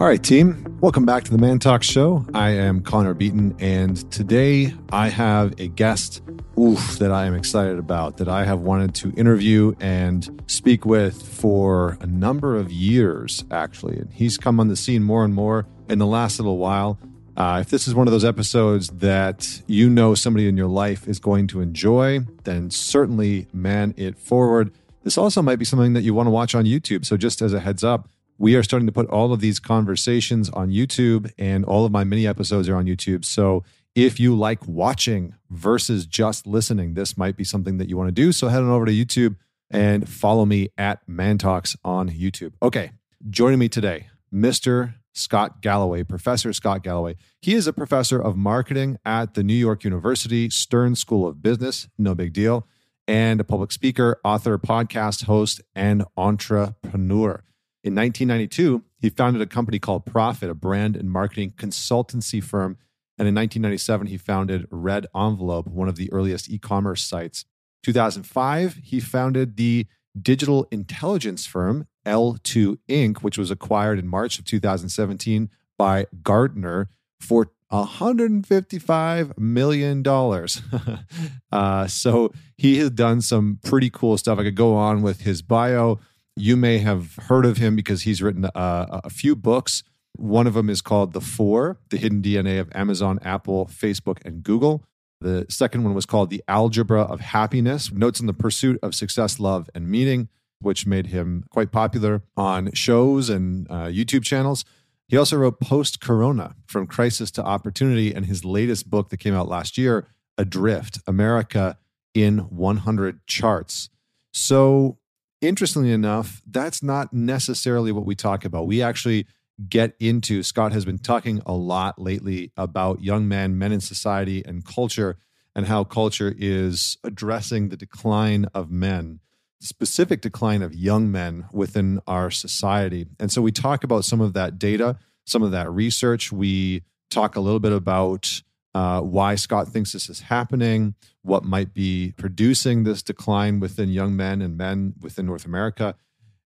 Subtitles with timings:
[0.00, 2.24] All right, team, welcome back to the Man Talk Show.
[2.32, 6.22] I am Connor Beaton, and today I have a guest
[6.56, 11.20] oof, that I am excited about, that I have wanted to interview and speak with
[11.20, 13.98] for a number of years, actually.
[13.98, 16.96] And he's come on the scene more and more in the last little while.
[17.36, 21.08] Uh, if this is one of those episodes that you know somebody in your life
[21.08, 24.72] is going to enjoy, then certainly man it forward.
[25.02, 27.04] This also might be something that you want to watch on YouTube.
[27.04, 28.08] So, just as a heads up,
[28.38, 32.04] we are starting to put all of these conversations on YouTube, and all of my
[32.04, 33.24] mini episodes are on YouTube.
[33.24, 33.64] So,
[33.94, 38.12] if you like watching versus just listening, this might be something that you want to
[38.12, 38.30] do.
[38.30, 39.36] So, head on over to YouTube
[39.70, 42.52] and follow me at ManTalks on YouTube.
[42.62, 42.92] Okay,
[43.28, 44.94] joining me today, Mr.
[45.12, 47.16] Scott Galloway, Professor Scott Galloway.
[47.40, 51.88] He is a professor of marketing at the New York University Stern School of Business,
[51.98, 52.68] no big deal,
[53.08, 57.42] and a public speaker, author, podcast host, and entrepreneur.
[57.84, 62.76] In 1992, he founded a company called Prophet, a brand and marketing consultancy firm.
[63.16, 67.44] And in 1997, he founded Red Envelope, one of the earliest e commerce sites.
[67.84, 69.86] 2005, he founded the
[70.20, 76.90] digital intelligence firm L2 Inc., which was acquired in March of 2017 by Gartner
[77.20, 80.02] for $155 million.
[81.52, 84.38] uh, so he has done some pretty cool stuff.
[84.38, 86.00] I could go on with his bio.
[86.38, 89.82] You may have heard of him because he's written uh, a few books.
[90.16, 94.42] One of them is called The Four The Hidden DNA of Amazon, Apple, Facebook, and
[94.42, 94.84] Google.
[95.20, 99.40] The second one was called The Algebra of Happiness Notes on the Pursuit of Success,
[99.40, 100.28] Love, and Meaning
[100.60, 104.64] which made him quite popular on shows and uh, YouTube channels.
[105.08, 109.34] He also wrote Post Corona From Crisis to Opportunity, and his latest book that came
[109.34, 111.78] out last year, Adrift America
[112.14, 113.88] in 100 Charts.
[114.32, 114.98] So,
[115.40, 118.66] interestingly enough, that's not necessarily what we talk about.
[118.66, 119.26] We actually
[119.68, 124.44] get into, Scott has been talking a lot lately about young men, men in society,
[124.44, 125.16] and culture,
[125.54, 129.20] and how culture is addressing the decline of men
[129.60, 133.06] specific decline of young men within our society.
[133.18, 136.30] And so we talk about some of that data, some of that research.
[136.32, 138.42] We talk a little bit about
[138.74, 144.16] uh, why Scott thinks this is happening, what might be producing this decline within young
[144.16, 145.94] men and men within North America.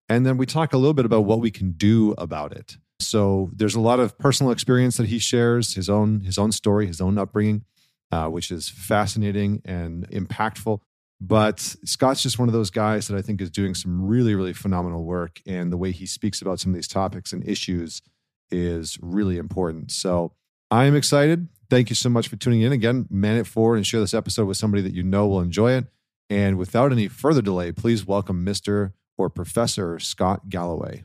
[0.09, 2.77] And then we talk a little bit about what we can do about it.
[3.01, 6.87] So there's a lot of personal experience that he shares, his own his own story,
[6.87, 7.65] his own upbringing,
[8.11, 10.81] uh, which is fascinating and impactful.
[11.21, 14.53] But Scott's just one of those guys that I think is doing some really, really
[14.53, 15.41] phenomenal work.
[15.47, 18.03] And the way he speaks about some of these topics and issues
[18.51, 19.93] is really important.
[19.93, 20.33] So
[20.71, 21.49] I am excited.
[21.73, 22.71] Thank you so much for tuning in.
[22.71, 25.73] Again, man it forward and share this episode with somebody that you know will enjoy
[25.73, 25.87] it.
[26.29, 28.93] And without any further delay, please welcome Mr.
[29.17, 31.05] or Professor Scott Galloway.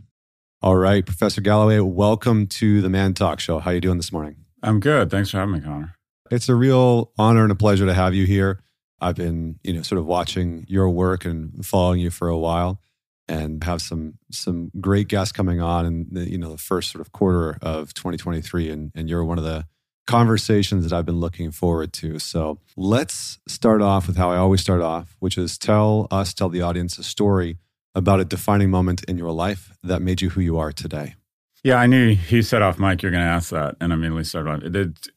[0.62, 3.60] All right, Professor Galloway, welcome to the Man Talk Show.
[3.60, 4.44] How are you doing this morning?
[4.62, 5.10] I'm good.
[5.10, 5.96] Thanks for having me, Connor.
[6.32, 8.62] It's a real honor and a pleasure to have you here.
[9.00, 12.82] I've been, you know, sort of watching your work and following you for a while
[13.30, 17.00] and have some some great guests coming on in the, you know, the first sort
[17.00, 19.66] of quarter of 2023 and and you're one of the
[20.08, 22.18] conversations that I've been looking forward to.
[22.18, 26.50] So, let's start off with how I always start off, which is tell us tell
[26.50, 27.58] the audience a story
[27.94, 31.16] about a defining moment in your life that made you who you are today.
[31.64, 34.24] Yeah, I knew he said off mic, you're going to ask that, and I immediately
[34.24, 35.10] started on it.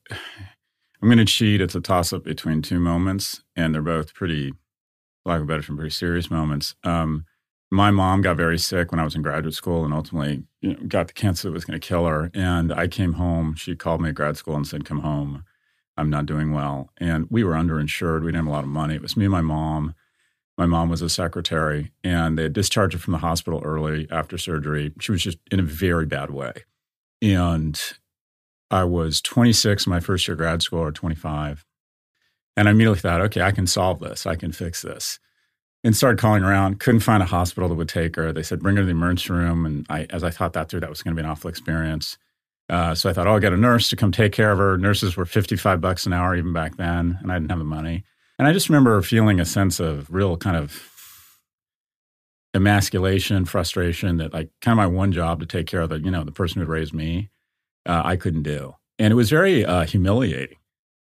[1.03, 1.61] I'm going to cheat.
[1.61, 4.53] It's a toss up between two moments, and they're both pretty,
[5.25, 6.75] lack of a better term, pretty serious moments.
[6.84, 7.27] Um,
[7.70, 10.81] my mom got very sick when I was in graduate school and ultimately you know,
[10.88, 12.31] got the cancer that was going to kill her.
[12.34, 13.54] And I came home.
[13.54, 15.44] She called me at grad school and said, Come home.
[15.97, 16.91] I'm not doing well.
[16.98, 18.20] And we were underinsured.
[18.20, 18.94] We didn't have a lot of money.
[18.94, 19.94] It was me and my mom.
[20.56, 24.92] My mom was a secretary, and they discharged her from the hospital early after surgery.
[25.00, 26.52] She was just in a very bad way.
[27.22, 27.81] And
[28.70, 31.64] I was 26 my first year grad school, or 25.
[32.56, 34.26] And I immediately thought, okay, I can solve this.
[34.26, 35.19] I can fix this.
[35.82, 36.79] And started calling around.
[36.79, 38.32] Couldn't find a hospital that would take her.
[38.32, 39.65] They said, bring her to the emergency room.
[39.65, 42.19] And I, as I thought that through, that was going to be an awful experience.
[42.69, 44.77] Uh, so I thought, oh, I'll get a nurse to come take care of her.
[44.77, 48.05] Nurses were 55 bucks an hour even back then, and I didn't have the money.
[48.38, 50.87] And I just remember feeling a sense of real kind of
[52.55, 56.11] emasculation, frustration that like kind of my one job to take care of the, you
[56.11, 57.31] know, the person who raised me
[57.87, 58.75] uh, I couldn't do.
[58.99, 60.59] And it was very uh, humiliating,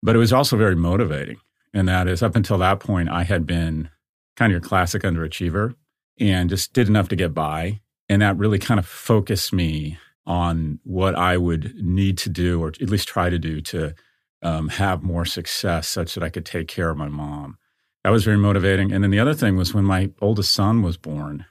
[0.03, 1.37] but it was also very motivating.
[1.73, 3.89] And that is, up until that point, I had been
[4.35, 5.75] kind of your classic underachiever
[6.19, 7.81] and just did enough to get by.
[8.07, 12.69] And that really kind of focused me on what I would need to do, or
[12.69, 13.93] at least try to do, to
[14.41, 17.57] um, have more success such that I could take care of my mom.
[18.03, 18.91] That was very motivating.
[18.91, 21.45] And then the other thing was when my oldest son was born,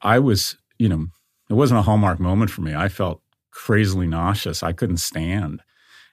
[0.00, 1.06] I was, you know,
[1.50, 2.74] it wasn't a hallmark moment for me.
[2.74, 3.20] I felt
[3.50, 4.62] crazily nauseous.
[4.62, 5.62] I couldn't stand.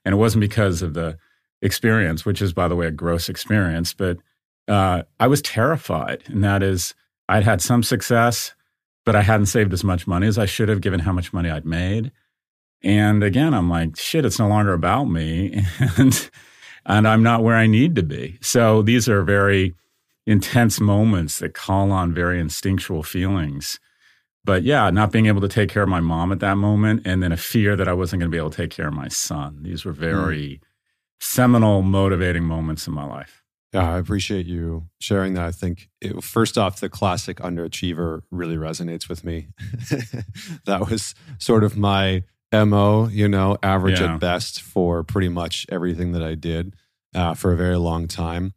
[0.03, 1.17] And it wasn't because of the
[1.61, 4.17] experience, which is, by the way, a gross experience, but
[4.69, 6.23] uh, I was terrified.
[6.27, 6.93] And that is,
[7.27, 8.53] I'd had some success,
[9.05, 11.49] but I hadn't saved as much money as I should have given how much money
[11.49, 12.11] I'd made.
[12.81, 15.65] And again, I'm like, shit, it's no longer about me.
[15.97, 16.29] And,
[16.85, 18.39] and I'm not where I need to be.
[18.41, 19.75] So these are very
[20.25, 23.79] intense moments that call on very instinctual feelings.
[24.45, 27.21] But yeah, not being able to take care of my mom at that moment, and
[27.21, 29.09] then a fear that I wasn't going to be able to take care of my
[29.09, 29.59] son.
[29.61, 29.99] These were hmm.
[29.99, 30.59] very mm.
[31.19, 33.38] seminal, motivating moments in my life.
[33.73, 35.45] Yeah, I appreciate you sharing that.
[35.45, 39.49] I think it, first off, the classic underachiever really resonates with me.
[40.65, 44.15] that was sort of my MO, you know, average yeah.
[44.15, 46.75] at best for pretty much everything that I did
[47.13, 48.53] uh, for a very long time.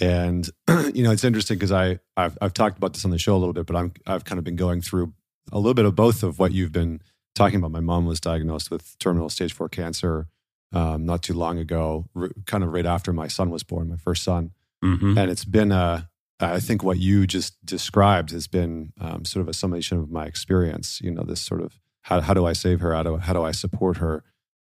[0.00, 0.48] And
[0.94, 3.38] you know, it's interesting because I I've, I've, talked about this on the show a
[3.38, 5.12] little bit, but I'm I've kind of been going through
[5.50, 7.00] a little bit of both of what you've been
[7.34, 7.72] talking about.
[7.72, 10.28] My mom was diagnosed with terminal stage four cancer
[10.72, 12.06] um, not too long ago,
[12.46, 14.52] kind of right after my son was born, my first son,
[14.84, 15.16] mm-hmm.
[15.18, 16.08] and it's been a
[16.40, 20.26] I think what you just described has been um, sort of a summation of my
[20.26, 21.00] experience.
[21.00, 22.94] You know, this sort of how, how do I save her?
[22.94, 24.24] How do, how do I support her?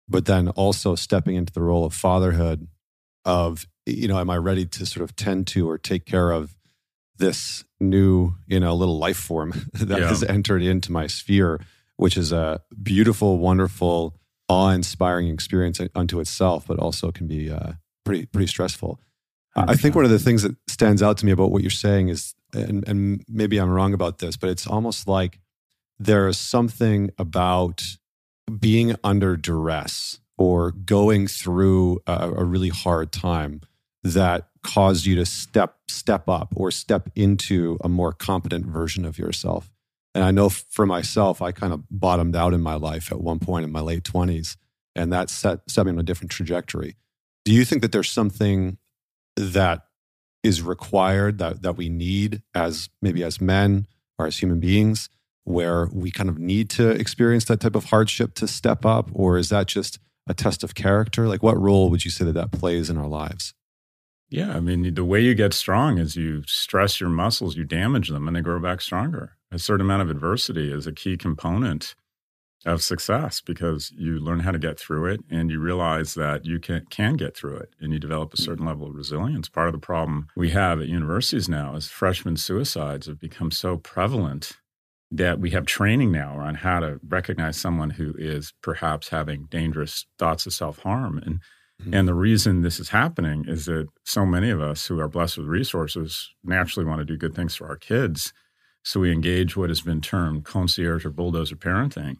[0.07, 2.67] But then also stepping into the role of fatherhood
[3.25, 6.55] of, you know, am I ready to sort of tend to or take care of
[7.17, 10.07] this new, you know, little life form that yeah.
[10.07, 11.59] has entered into my sphere,
[11.97, 14.15] which is a beautiful, wonderful,
[14.47, 18.99] awe-inspiring experience unto itself, but also can be uh, pretty, pretty stressful.
[19.55, 22.09] I think one of the things that stands out to me about what you're saying
[22.09, 25.39] is, and, and maybe I'm wrong about this, but it's almost like
[25.97, 27.81] there is something about
[28.59, 33.61] being under duress or going through a, a, really hard time
[34.03, 39.17] that caused you to step step up or step into a more competent version of
[39.17, 39.71] yourself
[40.15, 43.37] and i know for myself i kind of bottomed out in my life at one
[43.37, 44.57] point in my late 20s
[44.95, 46.95] and that set, set me on a different trajectory
[47.43, 48.79] do you think that there's something
[49.35, 49.83] that
[50.45, 55.09] is required that, that we need as maybe as men or as human beings
[55.43, 59.09] where we kind of need to experience that type of hardship to step up?
[59.13, 61.27] Or is that just a test of character?
[61.27, 63.53] Like, what role would you say that that plays in our lives?
[64.29, 68.09] Yeah, I mean, the way you get strong is you stress your muscles, you damage
[68.09, 69.37] them, and they grow back stronger.
[69.55, 71.95] A certain amount of adversity is a key component
[72.65, 76.59] of success because you learn how to get through it and you realize that you
[76.59, 79.47] can, can get through it and you develop a certain level of resilience.
[79.47, 83.77] Part of the problem we have at universities now is freshman suicides have become so
[83.77, 84.57] prevalent
[85.09, 90.05] that we have training now on how to recognize someone who is perhaps having dangerous
[90.19, 91.17] thoughts of self harm.
[91.19, 91.39] And
[91.81, 91.93] mm-hmm.
[91.93, 95.37] and the reason this is happening is that so many of us who are blessed
[95.37, 98.33] with resources naturally want to do good things for our kids.
[98.85, 102.17] So we engage what has been termed concierge or bulldozer parenting.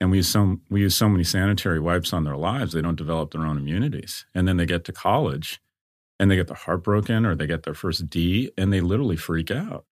[0.00, 2.94] And we use so we use so many sanitary wipes on their lives, they don't
[2.94, 4.26] develop their own immunities.
[4.34, 5.62] And then they get to college
[6.20, 9.16] and they get their heart broken or they get their first D and they literally
[9.16, 9.86] freak out.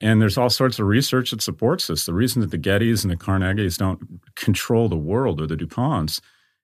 [0.00, 2.06] And there's all sorts of research that supports this.
[2.06, 6.20] The reason that the Gettys and the Carnegies don't control the world or the DuPonts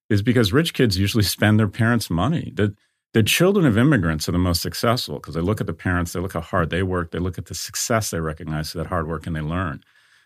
[0.08, 2.50] is because rich kids usually spend their parents' money.
[2.54, 2.74] The,
[3.16, 6.20] the children of immigrants are the most successful because they look at the parents, they
[6.20, 9.26] look how hard they work, they look at the success they recognize that hard work,
[9.26, 9.82] and they learn.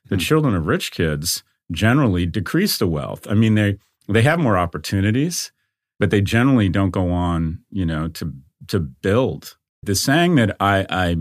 [0.09, 0.20] The hmm.
[0.20, 3.28] children of rich kids generally decrease the wealth.
[3.30, 3.78] I mean, they
[4.09, 5.52] they have more opportunities,
[6.00, 8.35] but they generally don't go on, you know, to
[8.66, 9.56] to build.
[9.85, 11.16] The saying that I I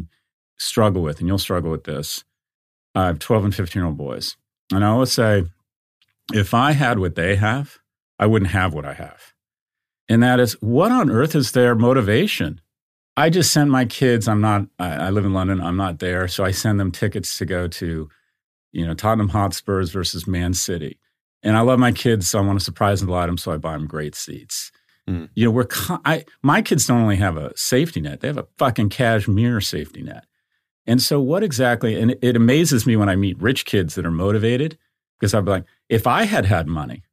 [0.57, 2.23] struggle with, and you'll struggle with this.
[2.95, 4.37] I have 12 and 15 year old boys.
[4.73, 5.43] And I always say,
[6.33, 7.77] if I had what they have,
[8.17, 9.35] I wouldn't have what I have.
[10.09, 12.59] And that is, what on earth is their motivation?
[13.15, 16.27] I just send my kids, I'm not, I, I live in London, I'm not there.
[16.27, 18.09] So I send them tickets to go to,
[18.71, 20.99] you know, Tottenham Hotspurs versus Man City.
[21.43, 23.51] And I love my kids, so I want to surprise them a lot them, so
[23.51, 24.71] I buy them great seats.
[25.07, 25.29] Mm.
[25.35, 25.67] You know, we're,
[26.05, 30.01] I, my kids don't only have a safety net, they have a fucking cashmere safety
[30.01, 30.25] net.
[30.85, 34.11] And so, what exactly, and it amazes me when I meet rich kids that are
[34.11, 34.77] motivated
[35.19, 37.03] because I'm like, if I had had money,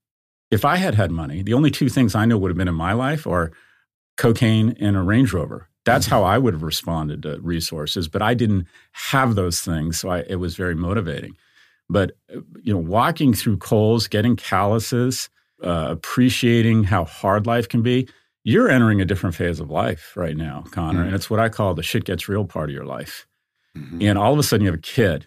[0.51, 2.75] if I had had money, the only two things I know would have been in
[2.75, 3.53] my life are
[4.17, 5.69] cocaine and a Range Rover.
[5.85, 10.09] That's how I would have responded to resources, but I didn't have those things, so
[10.09, 11.37] I, it was very motivating.
[11.89, 12.17] But
[12.63, 15.31] you know, walking through coals, getting calluses,
[15.63, 18.09] uh, appreciating how hard life can be,
[18.43, 21.07] you're entering a different phase of life right now, Connor, mm-hmm.
[21.07, 23.27] and it's what I call the shit gets real part of your life.
[23.77, 24.03] Mm-hmm.
[24.03, 25.27] And all of a sudden you have a kid.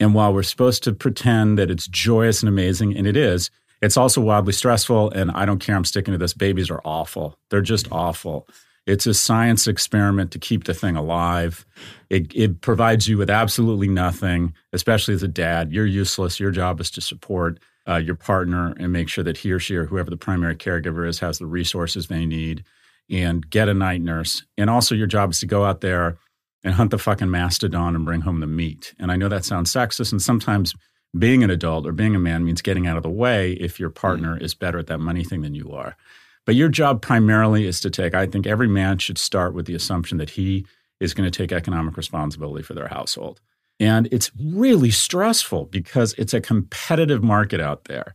[0.00, 3.50] And while we're supposed to pretend that it's joyous and amazing, and it is,
[3.82, 5.10] it's also wildly stressful.
[5.10, 6.32] And I don't care, I'm sticking to this.
[6.32, 7.36] Babies are awful.
[7.50, 8.48] They're just awful.
[8.86, 11.66] It's a science experiment to keep the thing alive.
[12.10, 15.72] It, it provides you with absolutely nothing, especially as a dad.
[15.72, 16.40] You're useless.
[16.40, 19.76] Your job is to support uh, your partner and make sure that he or she
[19.76, 22.64] or whoever the primary caregiver is has the resources they need
[23.10, 24.44] and get a night nurse.
[24.56, 26.16] And also, your job is to go out there
[26.64, 28.94] and hunt the fucking mastodon and bring home the meat.
[28.98, 30.74] And I know that sounds sexist, and sometimes
[31.16, 33.90] being an adult or being a man means getting out of the way if your
[33.90, 34.42] partner mm.
[34.42, 35.96] is better at that money thing than you are.
[36.44, 39.74] But your job primarily is to take, I think every man should start with the
[39.74, 40.66] assumption that he
[41.00, 43.40] is going to take economic responsibility for their household.
[43.78, 48.14] And it's really stressful because it's a competitive market out there.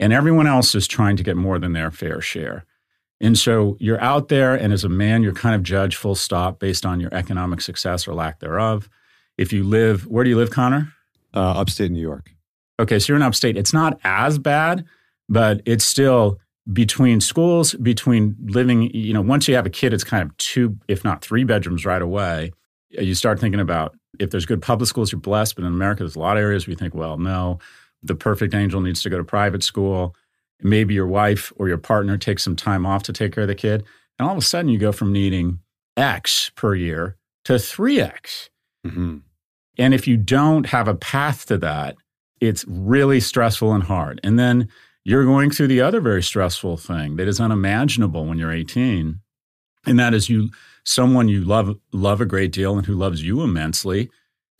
[0.00, 2.64] And everyone else is trying to get more than their fair share.
[3.20, 6.60] And so you're out there, and as a man, you're kind of judged full stop
[6.60, 8.88] based on your economic success or lack thereof.
[9.36, 10.92] If you live, where do you live, Connor?
[11.34, 12.30] Uh, upstate New York.
[12.80, 13.56] Okay, so you're in upstate.
[13.56, 14.84] It's not as bad,
[15.28, 16.38] but it's still
[16.72, 20.76] between schools, between living, you know, once you have a kid, it's kind of two,
[20.86, 22.52] if not three bedrooms right away.
[22.90, 25.56] You start thinking about if there's good public schools, you're blessed.
[25.56, 27.58] But in America, there's a lot of areas where you think, well, no,
[28.02, 30.14] the perfect angel needs to go to private school.
[30.60, 33.54] Maybe your wife or your partner takes some time off to take care of the
[33.54, 33.84] kid.
[34.18, 35.60] And all of a sudden, you go from needing
[35.96, 38.48] X per year to 3X.
[38.86, 39.18] Mm-hmm.
[39.78, 41.96] And if you don't have a path to that,
[42.40, 44.20] it's really stressful and hard.
[44.22, 44.68] And then
[45.04, 49.20] you're going through the other very stressful thing that is unimaginable when you're 18.
[49.86, 50.50] And that is you
[50.84, 54.10] someone you love love a great deal and who loves you immensely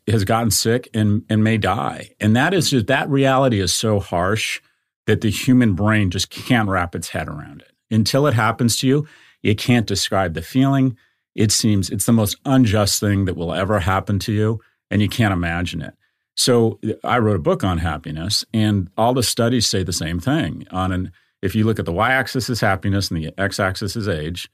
[0.06, 2.11] has gotten sick and and may die.
[2.20, 4.61] And that is just that reality is so harsh
[5.06, 7.73] that the human brain just can't wrap its head around it.
[7.94, 9.06] Until it happens to you,
[9.42, 10.97] it can't describe the feeling.
[11.35, 15.08] It seems it's the most unjust thing that will ever happen to you and you
[15.08, 15.94] can't imagine it.
[16.38, 20.66] So I wrote a book on happiness, and all the studies say the same thing.
[20.71, 24.49] On an if you look at the y-axis is happiness and the x-axis is age,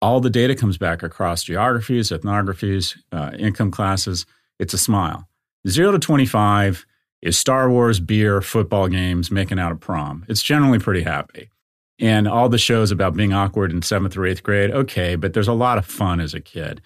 [0.00, 4.26] all the data comes back across geographies, ethnographies, uh, income classes.
[4.60, 5.28] It's a smile.
[5.66, 6.86] Zero to twenty-five
[7.20, 10.24] is Star Wars, beer, football games, making out at prom.
[10.28, 11.50] It's generally pretty happy.
[11.98, 15.48] And all the shows about being awkward in seventh or eighth grade, okay, but there's
[15.48, 16.80] a lot of fun as a kid.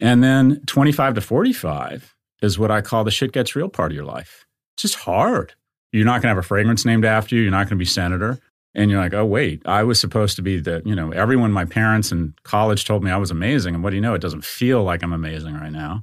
[0.00, 3.96] And then 25 to 45 is what I call the shit gets real part of
[3.96, 4.46] your life.
[4.74, 5.54] It's just hard.
[5.92, 7.42] You're not going to have a fragrance named after you.
[7.42, 8.38] You're not going to be senator.
[8.74, 11.64] And you're like, oh, wait, I was supposed to be the, you know, everyone, my
[11.64, 13.74] parents and college told me I was amazing.
[13.74, 14.12] And what do you know?
[14.12, 16.02] It doesn't feel like I'm amazing right now.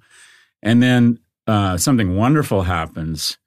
[0.63, 3.37] And then uh, something wonderful happens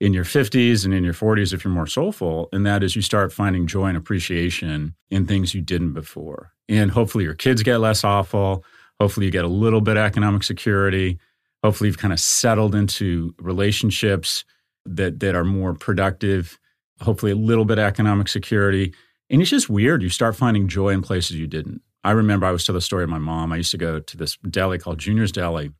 [0.00, 2.50] in your 50s and in your 40s if you're more soulful.
[2.52, 6.52] And that is you start finding joy and appreciation in things you didn't before.
[6.68, 8.64] And hopefully your kids get less awful.
[9.00, 11.18] Hopefully you get a little bit of economic security
[11.64, 14.44] hopefully you've kind of settled into relationships
[14.84, 16.58] that that are more productive
[17.00, 18.94] hopefully a little bit of economic security.
[19.30, 21.80] And it's just weird you start finding joy in places you didn't.
[22.04, 23.52] I remember i was telling the story of my mom.
[23.52, 25.72] I used to go to this deli called junior's deli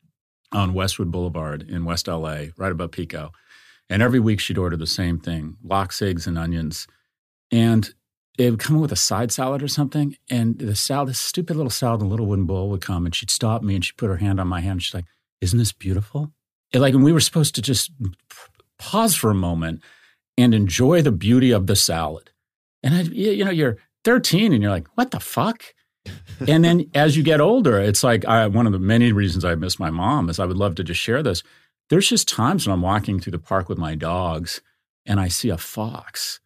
[0.53, 3.31] on westwood boulevard in west la right above pico.
[3.91, 6.87] And every week she'd order the same thing lox eggs and onions.
[7.53, 7.93] And
[8.39, 11.71] it would come with a side salad or something and the salad this stupid little
[11.71, 14.09] salad in a little wooden bowl would come and she'd stop me and she'd put
[14.09, 15.05] her hand on my hand and she's like
[15.45, 16.33] isn't this beautiful?
[16.73, 17.93] It, like, and we were supposed to just
[18.79, 19.83] pause for a moment
[20.37, 22.31] and enjoy the beauty of the salad.
[22.83, 25.63] And I, you know, you're 13 and you're like, what the fuck?
[26.49, 29.55] and then as you get older, it's like I, one of the many reasons I
[29.55, 31.43] miss my mom is I would love to just share this.
[31.91, 34.61] There's just times when I'm walking through the park with my dogs
[35.07, 36.41] and I see a fox,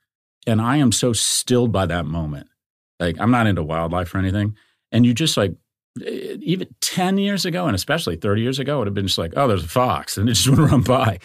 [0.46, 2.48] and I am so stilled by that moment.
[2.98, 4.56] Like I'm not into wildlife or anything,
[4.90, 5.54] and you just like
[6.02, 9.18] Uh, even 10 years ago and especially 30 years ago, it would have been just
[9.18, 11.18] like, oh, there's a fox, and it just would run by.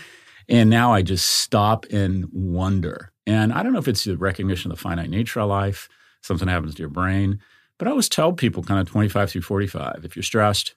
[0.49, 3.11] And now I just stop and wonder.
[3.25, 5.87] And I don't know if it's the recognition of the finite nature of life,
[6.21, 7.39] something happens to your brain,
[7.77, 10.75] but I always tell people kind of 25 through 45 if you're stressed,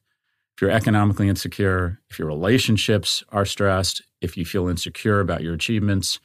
[0.54, 5.54] if you're economically insecure, if your relationships are stressed, if you feel insecure about your
[5.54, 6.20] achievements,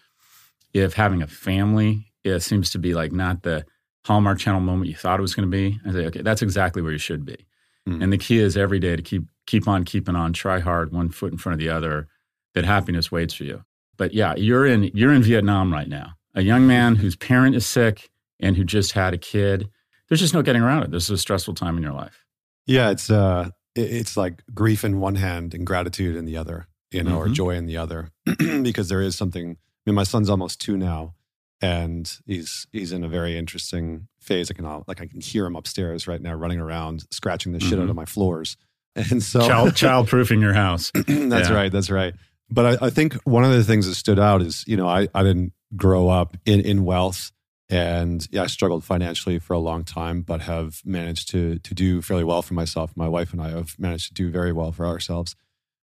[0.74, 3.66] if having a family it seems to be like not the
[4.06, 6.82] Hallmark Channel moment you thought it was going to be, I say, okay, that's exactly
[6.82, 7.46] where you should be.
[7.88, 8.04] Mm.
[8.04, 11.10] And the key is every day to keep keep on keeping on, try hard, one
[11.10, 12.08] foot in front of the other,
[12.54, 13.64] that happiness waits for you.
[13.98, 16.14] But yeah, you're in you're in Vietnam right now.
[16.36, 18.10] A young man whose parent is sick
[18.40, 19.70] and who just had a kid.
[20.08, 20.92] There's just no getting around it.
[20.92, 22.26] This is a stressful time in your life.
[22.66, 27.04] Yeah, it's uh it's like grief in one hand and gratitude in the other, you
[27.04, 27.32] know, mm-hmm.
[27.32, 28.10] or joy in the other.
[28.62, 31.16] because there is something I mean, my son's almost two now
[31.62, 34.50] and he's he's in a very interesting phase.
[34.50, 37.70] I can like I can hear him upstairs right now, running around, scratching the mm-hmm.
[37.70, 37.98] shit out of mm-hmm.
[37.98, 38.58] my floors.
[38.94, 40.92] And so, child, child proofing your house.
[40.94, 41.54] that's yeah.
[41.54, 41.72] right.
[41.72, 42.14] That's right.
[42.50, 45.08] But I, I, think one of the things that stood out is, you know, I,
[45.16, 47.32] I didn't grow up in, in wealth
[47.70, 52.02] And yeah, I struggled financially for a long time, but have managed to to do
[52.02, 52.92] fairly well for myself.
[52.98, 55.38] My wife and I have managed to do very well for ourselves.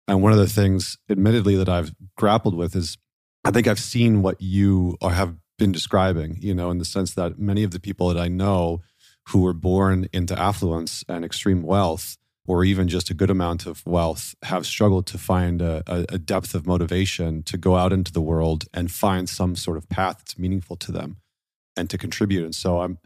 [0.09, 2.97] And one of the things, admittedly, that I've grappled with is
[3.45, 7.39] I think I've seen what you have been describing, you know, in the sense that
[7.39, 8.81] many of the people that I know
[9.29, 13.85] who were born into affluence and extreme wealth, or even just a good amount of
[13.85, 18.21] wealth, have struggled to find a, a depth of motivation to go out into the
[18.21, 21.17] world and find some sort of path that's meaningful to them
[21.75, 22.45] and to contribute.
[22.45, 22.99] And so I'm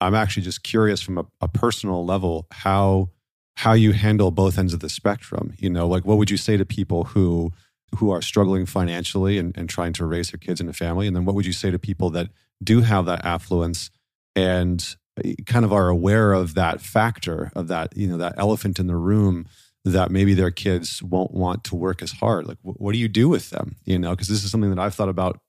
[0.00, 3.10] I'm actually just curious from a, a personal level how
[3.56, 5.52] how you handle both ends of the spectrum.
[5.58, 7.52] You know, like what would you say to people who
[7.96, 11.06] who are struggling financially and, and trying to raise their kids in a family?
[11.06, 12.28] And then what would you say to people that
[12.62, 13.90] do have that affluence
[14.36, 18.78] and eh, kind of are aware of that factor of that, you know, that elephant
[18.78, 19.46] in the room
[19.84, 22.46] that maybe their kids won't want to work as hard?
[22.46, 23.76] Like, what, what do you do with them?
[23.84, 25.40] You know, because this is something that I've thought about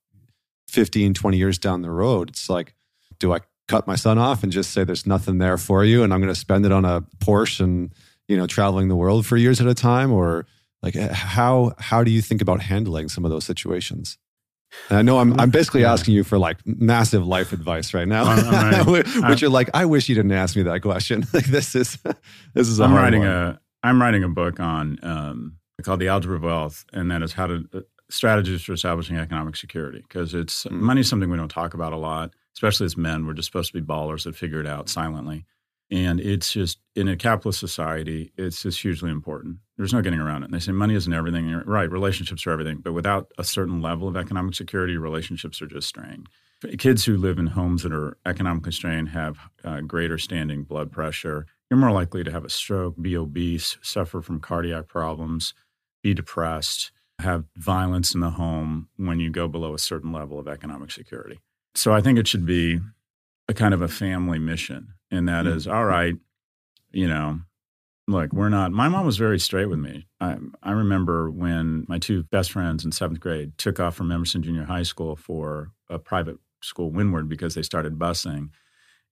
[0.70, 2.30] 15, 20 years down the road.
[2.30, 2.76] It's like,
[3.20, 6.12] do I cut my son off and just say there's nothing there for you and
[6.12, 7.94] I'm going to spend it on a Porsche and
[8.28, 10.48] you know traveling the world for years at a time or
[10.82, 14.18] like how how do you think about handling some of those situations?
[14.90, 15.94] And I know I'm I'm basically yeah.
[15.94, 20.16] asking you for like massive life advice right now, which you're like I wish you
[20.16, 21.26] didn't ask me that question.
[21.34, 21.98] like this is
[22.54, 23.30] this is I'm writing one.
[23.30, 27.34] a I'm writing a book on um, called The Algebra of Wealth, and that is
[27.34, 30.72] how to uh, strategies for establishing economic security because it's mm.
[30.72, 33.26] money is something we don't talk about a lot especially as men.
[33.26, 35.46] We're just supposed to be ballers that figure it out silently.
[35.92, 39.58] And it's just in a capitalist society, it's just hugely important.
[39.78, 40.46] There's no getting around it.
[40.46, 41.48] And they say money isn't everything.
[41.48, 42.78] You're right, relationships are everything.
[42.78, 46.28] But without a certain level of economic security, relationships are just strained.
[46.78, 51.48] Kids who live in homes that are economically strained have uh, greater standing blood pressure.
[51.70, 55.54] You're more likely to have a stroke, be obese, suffer from cardiac problems,
[56.04, 60.48] be depressed, have violence in the home when you go below a certain level of
[60.48, 61.40] economic security.
[61.76, 62.80] So I think it should be
[63.48, 64.94] a kind of a family mission.
[65.12, 65.58] And that mm-hmm.
[65.58, 66.16] is, all right,
[66.92, 67.40] you know,
[68.08, 70.08] look, we're not, my mom was very straight with me.
[70.20, 74.44] I, I remember when my two best friends in seventh grade took off from Emerson
[74.44, 78.50] Junior High School for a private school, Windward, because they started busing.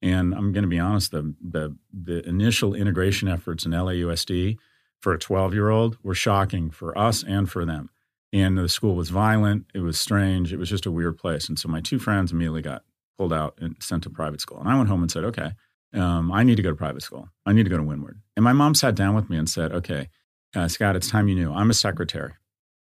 [0.01, 4.57] And I'm going to be honest, the, the, the initial integration efforts in LAUSD
[4.99, 7.89] for a 12 year old were shocking for us and for them
[8.33, 9.65] and the school was violent.
[9.73, 10.51] It was strange.
[10.51, 11.47] It was just a weird place.
[11.47, 12.83] And so my two friends immediately got
[13.17, 14.59] pulled out and sent to private school.
[14.59, 15.51] And I went home and said, okay,
[15.93, 17.29] um, I need to go to private school.
[17.45, 18.19] I need to go to Windward.
[18.35, 20.09] And my mom sat down with me and said, okay,
[20.55, 21.53] uh, Scott, it's time you knew.
[21.53, 22.33] I'm a secretary.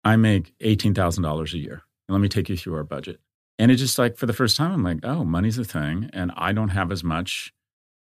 [0.04, 1.84] I make $18,000 a year.
[2.08, 3.20] And let me take you through our budget.
[3.60, 6.10] And it just like, for the first time, I'm like, oh, money's a thing.
[6.14, 7.54] And I don't have as much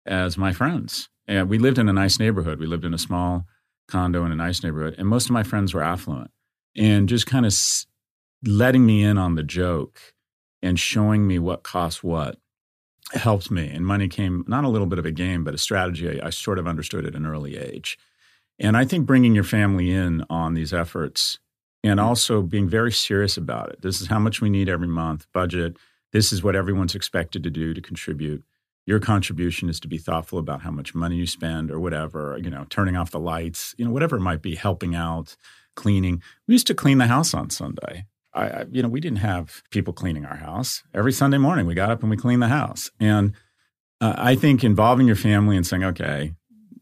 [0.06, 1.08] as my friends.
[1.26, 2.58] And we lived in a nice neighborhood.
[2.58, 3.46] We lived in a small
[3.88, 4.94] condo in a nice neighborhood.
[4.98, 6.30] And most of my friends were affluent
[6.76, 7.54] and just kind of
[8.44, 10.00] letting me in on the joke
[10.62, 12.38] and showing me what costs what
[13.12, 13.68] helped me.
[13.68, 16.20] And money came not a little bit of a game, but a strategy.
[16.20, 17.98] I, I sort of understood at an early age.
[18.58, 21.38] And I think bringing your family in on these efforts
[21.84, 23.82] and also being very serious about it.
[23.82, 25.76] This is how much we need every month, budget.
[26.12, 28.42] This is what everyone's expected to do to contribute.
[28.86, 32.50] Your contribution is to be thoughtful about how much money you spend or whatever, you
[32.50, 35.36] know, turning off the lights, you know, whatever it might be, helping out,
[35.76, 36.22] cleaning.
[36.46, 38.06] We used to clean the house on Sunday.
[38.38, 40.82] I, you know, we didn't have people cleaning our house.
[40.94, 42.90] Every Sunday morning, we got up and we cleaned the house.
[43.00, 43.34] And
[44.00, 46.32] uh, I think involving your family and saying, okay,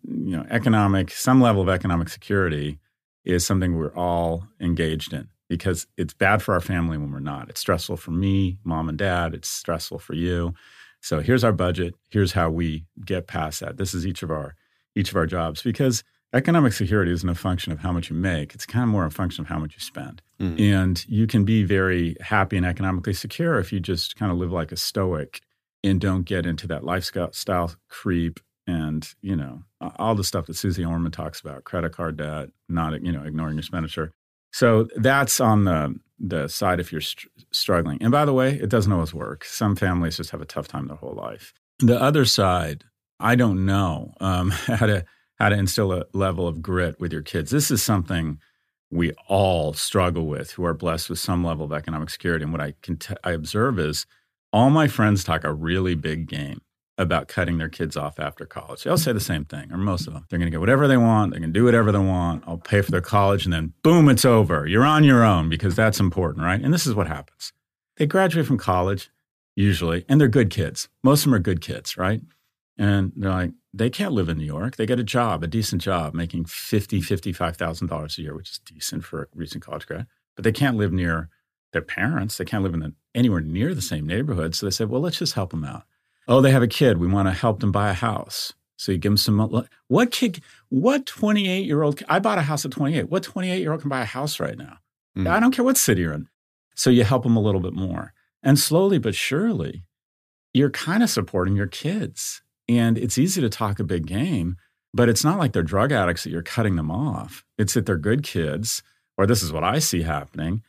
[0.05, 2.79] you know, economic, some level of economic security
[3.25, 7.49] is something we're all engaged in because it's bad for our family when we're not.
[7.49, 9.35] It's stressful for me, mom and dad.
[9.35, 10.55] It's stressful for you.
[11.01, 11.95] So here's our budget.
[12.11, 13.77] Here's how we get past that.
[13.77, 14.55] This is each of our
[14.95, 16.03] each of our jobs because
[16.37, 18.55] economic security isn't a function of how much you make.
[18.55, 20.23] It's kind of more a function of how much you spend.
[20.41, 20.61] Mm.
[20.61, 24.53] And you can be very happy and economically secure if you just kind of live
[24.53, 25.41] like a stoic
[25.83, 29.63] and don't get into that lifestyle creep and, you know,
[29.97, 33.55] all the stuff that Suze Orman talks about, credit card debt, not, you know, ignoring
[33.55, 34.13] your expenditure.
[34.53, 37.99] So that's on the the side if you're str- struggling.
[38.01, 39.45] And by the way, it doesn't always work.
[39.45, 41.53] Some families just have a tough time their whole life.
[41.79, 42.85] The other side,
[43.21, 45.05] I don't know um, how to
[45.37, 47.51] how to instill a level of grit with your kids.
[47.51, 48.39] This is something
[48.91, 52.43] we all struggle with who are blessed with some level of economic security.
[52.43, 54.07] And what I can t- I observe is
[54.53, 56.61] all my friends talk a really big game
[56.99, 58.85] about cutting their kids off after college.
[58.85, 60.25] They'll say the same thing, or most of them.
[60.29, 61.35] They're going to get whatever they want.
[61.35, 62.45] They can do whatever they want.
[62.47, 64.67] I'll pay for their college, and then boom, it's over.
[64.67, 66.61] You're on your own because that's important, right?
[66.61, 67.53] And this is what happens.
[67.97, 69.11] They graduate from college,
[69.55, 70.89] usually, and they're good kids.
[71.03, 72.23] Most of them are good kids, right?
[72.79, 74.77] And they're like, they can't live in New York.
[74.77, 78.51] They get a job, a decent job, making fifty, fifty-five thousand dollars a year, which
[78.51, 80.07] is decent for a recent college grad.
[80.35, 81.31] But they can't live near
[81.73, 82.37] their parents.
[82.37, 84.55] They can't live in the, anywhere near the same neighborhood.
[84.55, 85.85] So they said, well, let's just help them out.
[86.29, 86.99] Oh, they have a kid.
[86.99, 88.53] We want to help them buy a house.
[88.77, 89.67] So you give them some.
[89.89, 90.43] What kid?
[90.69, 92.03] What 28 year old?
[92.09, 93.09] I bought a house at 28.
[93.09, 94.79] What 28 year old can buy a house right now?
[95.17, 95.29] Mm.
[95.29, 96.29] I don't care what city you're in.
[96.75, 98.13] So you help them a little bit more.
[98.43, 99.85] And slowly but surely,
[100.53, 102.43] you're kind of supporting your kids.
[102.69, 104.57] And it's easy to talk a big game,
[104.93, 107.45] but it's not like they're drug addicts that you're cutting them off.
[107.59, 108.83] It's that they're good kids,
[109.17, 110.63] or this is what I see happening.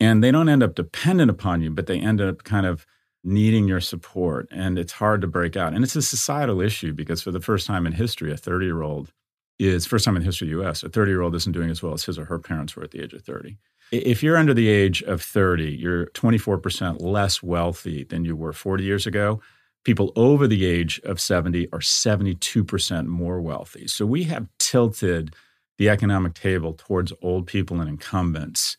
[0.00, 2.86] And they don't end up dependent upon you, but they end up kind of
[3.24, 4.48] needing your support.
[4.50, 5.74] And it's hard to break out.
[5.74, 8.82] And it's a societal issue because for the first time in history, a 30 year
[8.82, 9.12] old
[9.58, 11.82] is, first time in history of the US, a 30 year old isn't doing as
[11.82, 13.56] well as his or her parents were at the age of 30.
[13.92, 18.84] If you're under the age of 30, you're 24% less wealthy than you were 40
[18.84, 19.40] years ago.
[19.84, 23.88] People over the age of 70 are 72% more wealthy.
[23.88, 25.34] So we have tilted
[25.78, 28.76] the economic table towards old people and incumbents.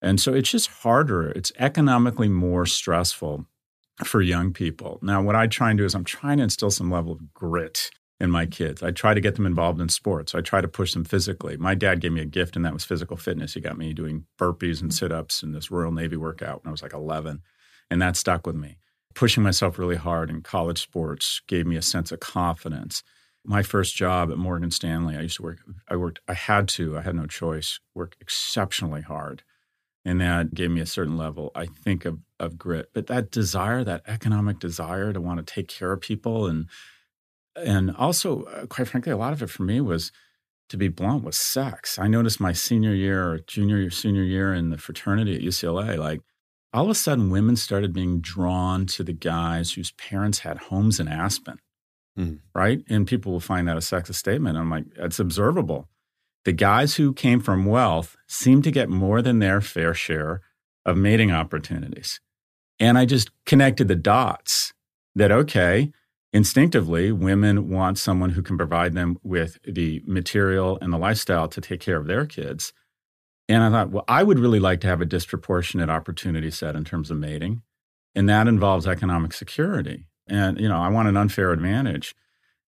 [0.00, 1.30] And so it's just harder.
[1.30, 3.46] It's economically more stressful
[4.04, 4.98] for young people.
[5.02, 7.90] Now, what I try and do is I'm trying to instill some level of grit
[8.20, 8.82] in my kids.
[8.82, 10.34] I try to get them involved in sports.
[10.34, 11.56] I try to push them physically.
[11.56, 13.54] My dad gave me a gift, and that was physical fitness.
[13.54, 16.72] He got me doing burpees and sit ups in this Royal Navy workout when I
[16.72, 17.42] was like 11.
[17.90, 18.78] And that stuck with me.
[19.18, 23.02] Pushing myself really hard in college sports gave me a sense of confidence.
[23.44, 26.96] My first job at Morgan Stanley, I used to work, I worked, I had to,
[26.96, 29.42] I had no choice, work exceptionally hard.
[30.04, 32.90] And that gave me a certain level, I think, of, of grit.
[32.94, 36.68] But that desire, that economic desire to want to take care of people and
[37.56, 40.12] and also, uh, quite frankly, a lot of it for me was,
[40.68, 41.98] to be blunt, was sex.
[41.98, 45.98] I noticed my senior year or junior year, senior year in the fraternity at UCLA,
[45.98, 46.20] like
[46.72, 51.00] all of a sudden women started being drawn to the guys whose parents had homes
[51.00, 51.58] in Aspen,
[52.18, 52.40] mm.
[52.54, 52.82] right?
[52.88, 54.58] And people will find that a sexist statement.
[54.58, 55.88] I'm like, it's observable.
[56.44, 60.42] The guys who came from wealth seem to get more than their fair share
[60.84, 62.20] of mating opportunities.
[62.78, 64.72] And I just connected the dots
[65.14, 65.90] that, okay,
[66.32, 71.60] instinctively, women want someone who can provide them with the material and the lifestyle to
[71.60, 72.72] take care of their kids.
[73.48, 76.84] And I thought, well, I would really like to have a disproportionate opportunity set in
[76.84, 77.62] terms of mating.
[78.14, 80.06] And that involves economic security.
[80.26, 82.14] And, you know, I want an unfair advantage.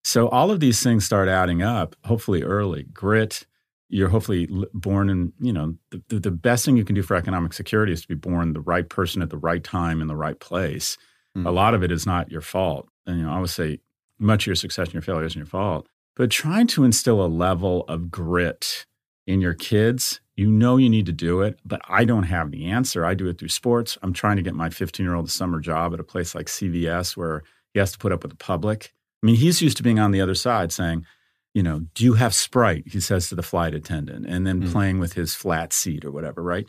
[0.02, 2.84] So all of these things start adding up, hopefully early.
[2.84, 3.46] Grit,
[3.88, 5.74] you're hopefully born in, you know,
[6.08, 8.60] the, the best thing you can do for economic security is to be born the
[8.60, 10.96] right person at the right time in the right place.
[11.36, 11.46] Mm.
[11.46, 13.80] A lot of it is not your fault and, you know, I always say
[14.18, 15.88] much of your success and your failure isn't your fault.
[16.14, 18.86] But trying to instill a level of grit
[19.26, 22.70] in your kids, you know you need to do it, but I don't have the
[22.70, 23.04] answer.
[23.04, 23.98] I do it through sports.
[24.02, 26.46] I'm trying to get my 15 year old a summer job at a place like
[26.46, 27.42] CVS where
[27.74, 28.94] he has to put up with the public.
[29.22, 31.04] I mean, he's used to being on the other side saying,
[31.52, 32.84] you know, do you have Sprite?
[32.86, 34.72] He says to the flight attendant, and then mm.
[34.72, 36.66] playing with his flat seat or whatever, right?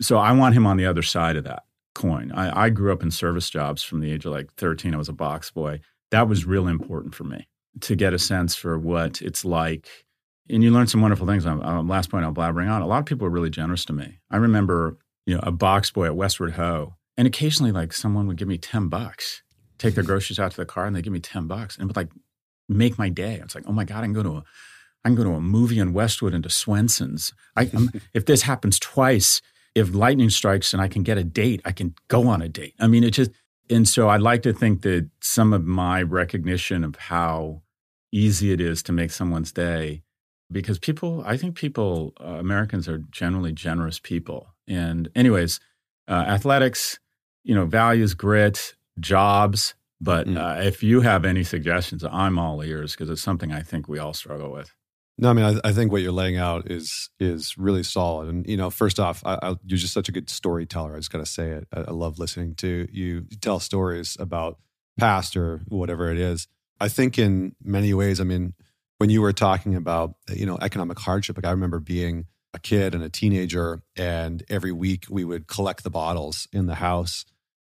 [0.00, 2.32] So I want him on the other side of that coin.
[2.32, 4.94] I, I grew up in service jobs from the age of like 13.
[4.94, 5.80] I was a box boy.
[6.12, 7.46] That was real important for me
[7.82, 10.05] to get a sense for what it's like.
[10.48, 11.44] And you learn some wonderful things.
[11.44, 12.82] Um, last point I'll blabbering on.
[12.82, 14.18] A lot of people were really generous to me.
[14.30, 18.36] I remember, you know, a box boy at Westward Ho, and occasionally like someone would
[18.36, 19.42] give me 10 bucks,
[19.78, 21.86] take their groceries out to the car and they give me 10 bucks and it
[21.86, 22.10] would like
[22.68, 23.40] make my day.
[23.42, 24.44] It's like, oh my God, I can go to a,
[25.04, 27.32] I can go to a movie in Westwood into Swenson's.
[27.56, 27.70] I,
[28.14, 29.40] if this happens twice,
[29.74, 32.74] if lightning strikes and I can get a date, I can go on a date.
[32.80, 33.30] I mean, it just,
[33.68, 37.62] and so I'd like to think that some of my recognition of how
[38.12, 40.02] easy it is to make someone's day,
[40.50, 44.54] because people, I think people, uh, Americans are generally generous people.
[44.68, 45.60] And, anyways,
[46.08, 46.98] uh, athletics,
[47.44, 49.74] you know, values, grit, jobs.
[50.00, 50.36] But mm.
[50.36, 53.98] uh, if you have any suggestions, I'm all ears because it's something I think we
[53.98, 54.72] all struggle with.
[55.18, 58.28] No, I mean, I, I, think what you're laying out is is really solid.
[58.28, 60.94] And you know, first off, I, I, you're just such a good storyteller.
[60.94, 61.66] I just got to say it.
[61.72, 64.58] I, I, love listening to you tell stories about
[64.98, 66.48] past or whatever it is.
[66.78, 68.52] I think in many ways, I mean,
[68.98, 72.94] when you were talking about you know economic hardship, like I remember being a kid
[72.94, 77.24] and a teenager, and every week we would collect the bottles in the house,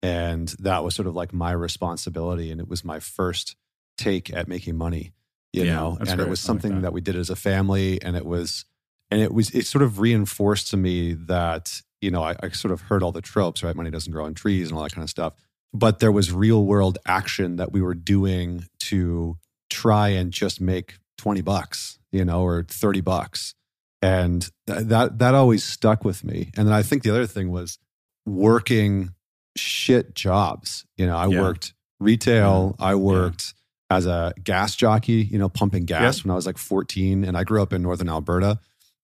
[0.03, 3.57] and that was sort of like my responsibility, and it was my first
[3.97, 5.13] take at making money
[5.55, 6.21] you yeah, know and great.
[6.21, 6.89] it was something like that.
[6.89, 6.93] that.
[6.93, 8.65] we did as a family and it was
[9.11, 12.73] and it was it sort of reinforced to me that you know I, I, sort
[12.73, 15.05] of heard all the tropes right money doesn't grow on trees and all that kind
[15.05, 15.35] of stuff
[15.73, 19.39] but there was real world action that we were doing to
[19.71, 23.55] try and just make 20 bucks you know or 30 bucks
[24.03, 27.51] and th- that that always stuck with me and then i think the other thing
[27.51, 27.79] was
[28.27, 29.15] working
[29.57, 31.41] shit jobs you know i yeah.
[31.41, 33.55] worked retail i worked
[33.91, 36.25] as a gas jockey, you know, pumping gas yep.
[36.25, 37.25] when I was like 14.
[37.25, 38.59] And I grew up in northern Alberta.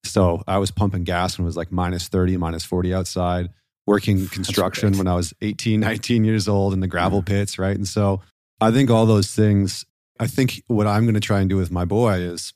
[0.04, 3.50] So I was pumping gas when it was like minus 30, minus 40 outside,
[3.86, 7.76] working construction when I was 18, 19 years old in the gravel pits, right?
[7.76, 8.20] And so
[8.60, 9.84] I think all those things,
[10.20, 12.52] I think what I'm going to try and do with my boy is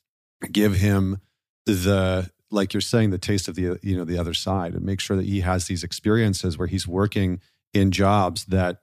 [0.52, 1.18] give him
[1.64, 5.00] the like you're saying the taste of the you know the other side and make
[5.00, 7.40] sure that he has these experiences where he's working
[7.72, 8.80] in jobs that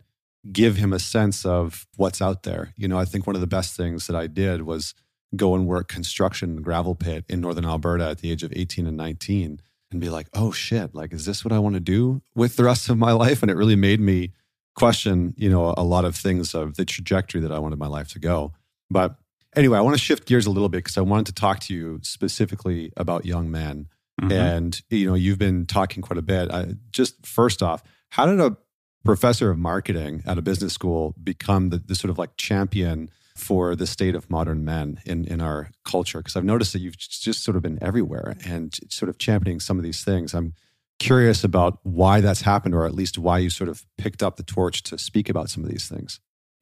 [0.52, 2.74] give him a sense of what's out there.
[2.76, 4.96] You know, I think one of the best things that I did was
[5.36, 8.98] go and work construction gravel pit in northern Alberta at the age of 18 and
[8.98, 12.56] 19 and be like, "Oh shit, like is this what I want to do with
[12.56, 14.32] the rest of my life?" And it really made me
[14.74, 18.08] question, you know, a lot of things of the trajectory that I wanted my life
[18.14, 18.54] to go.
[18.92, 19.16] But
[19.56, 21.74] anyway, I want to shift gears a little bit because I wanted to talk to
[21.74, 23.88] you specifically about young men.
[24.22, 24.32] Mm-hmm.
[24.32, 26.52] And you know, you've been talking quite a bit.
[26.52, 28.58] I, just first off, how did a
[29.04, 33.76] professor of marketing at a business school become the, the sort of like champion for
[33.76, 36.20] the state of modern men in, in our culture?
[36.20, 39.78] Because I've noticed that you've just sort of been everywhere and sort of championing some
[39.78, 40.34] of these things.
[40.34, 40.54] I'm
[41.00, 44.44] curious about why that's happened, or at least why you sort of picked up the
[44.44, 46.20] torch to speak about some of these things.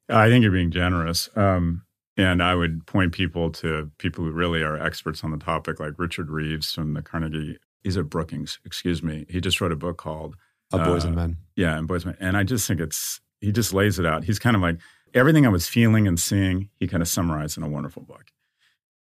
[0.08, 1.28] I think you're being generous.
[1.36, 1.82] Um,
[2.20, 5.94] and I would point people to people who really are experts on the topic, like
[5.98, 7.58] Richard Reeves from the Carnegie.
[7.82, 9.24] He's at Brookings, excuse me.
[9.28, 10.36] He just wrote a book called
[10.72, 11.36] of Boys uh, and Men.
[11.56, 12.28] Yeah, and Boys and Men.
[12.28, 14.24] And I just think it's, he just lays it out.
[14.24, 14.78] He's kind of like
[15.14, 18.26] everything I was feeling and seeing, he kind of summarized in a wonderful book.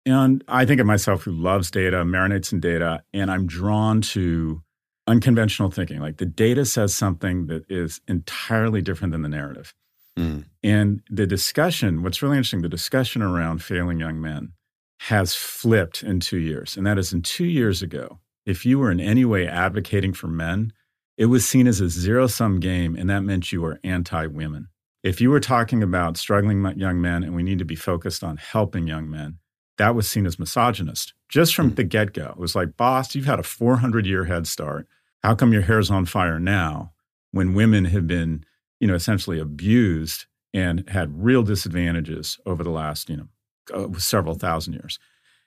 [0.06, 4.62] And I think of myself who loves data, marinates in data, and I'm drawn to
[5.08, 6.00] unconventional thinking.
[6.00, 9.74] Like the data says something that is entirely different than the narrative.
[10.20, 10.46] Mm.
[10.64, 14.54] And the discussion, what's really interesting, the discussion around failing young men
[15.02, 16.76] has flipped in two years.
[16.76, 20.28] And that is in two years ago, if you were in any way advocating for
[20.28, 20.74] men,
[21.18, 24.68] it was seen as a zero sum game, and that meant you were anti women.
[25.04, 28.38] If you were talking about struggling young men and we need to be focused on
[28.38, 29.38] helping young men,
[29.78, 31.76] that was seen as misogynist just from mm.
[31.76, 32.32] the get go.
[32.32, 34.88] It was like, boss, you've had a 400 year head start.
[35.24, 36.92] How come your hair's on fire now
[37.32, 38.44] when women have been,
[38.80, 43.28] you know, essentially abused and had real disadvantages over the last, you know,
[43.74, 45.00] uh, several thousand years?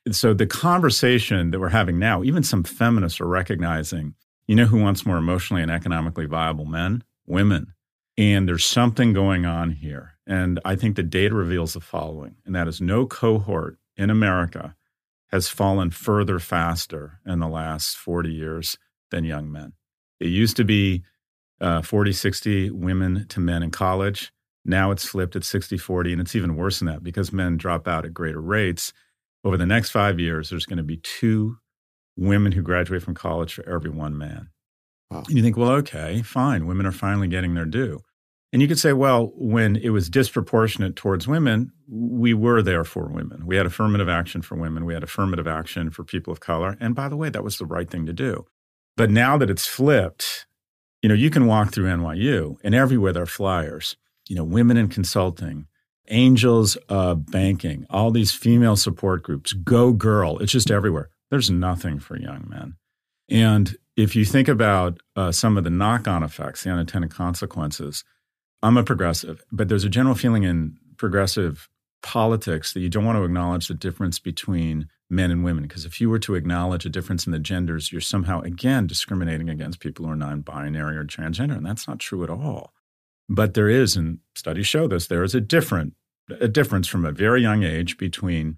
[0.04, 4.14] And so the conversation that we're having now, even some feminists are recognizing
[4.48, 7.04] you know who wants more emotionally and economically viable men?
[7.26, 7.74] Women.
[8.18, 10.14] And there's something going on here.
[10.26, 14.76] And I think the data reveals the following, and that is no cohort in America
[15.30, 18.76] has fallen further faster in the last 40 years
[19.10, 19.72] than young men.
[20.20, 21.02] It used to be
[21.62, 24.32] uh, 40, 60 women to men in college.
[24.64, 27.88] Now it's flipped at 60, 40, and it's even worse than that because men drop
[27.88, 28.92] out at greater rates.
[29.44, 31.56] Over the next five years, there's going to be two
[32.16, 34.50] women who graduate from college for every one man.
[35.10, 35.24] Wow.
[35.26, 36.66] And you think, well, okay, fine.
[36.66, 38.00] Women are finally getting their due.
[38.52, 43.08] And you could say, well, when it was disproportionate towards women, we were there for
[43.08, 43.46] women.
[43.46, 44.84] We had affirmative action for women.
[44.84, 46.76] We had affirmative action for people of color.
[46.78, 48.44] And by the way, that was the right thing to do.
[48.96, 50.46] But now that it's flipped,
[51.02, 53.96] you know, you can walk through NYU and everywhere there are flyers,
[54.28, 55.66] you know, women in consulting,
[56.08, 60.38] angels uh, banking, all these female support groups, go girl.
[60.38, 62.74] It's just everywhere there's nothing for young men.
[63.28, 68.04] And if you think about uh, some of the knock on effects, the unintended consequences,
[68.62, 71.68] I'm a progressive, but there's a general feeling in progressive
[72.02, 75.62] politics that you don't want to acknowledge the difference between men and women.
[75.62, 79.48] Because if you were to acknowledge a difference in the genders, you're somehow, again, discriminating
[79.48, 81.56] against people who are non binary or transgender.
[81.56, 82.72] And that's not true at all.
[83.28, 85.94] But there is, and studies show this, there is a different
[86.40, 88.56] a difference from a very young age between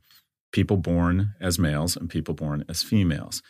[0.53, 3.43] people born as males and people born as females.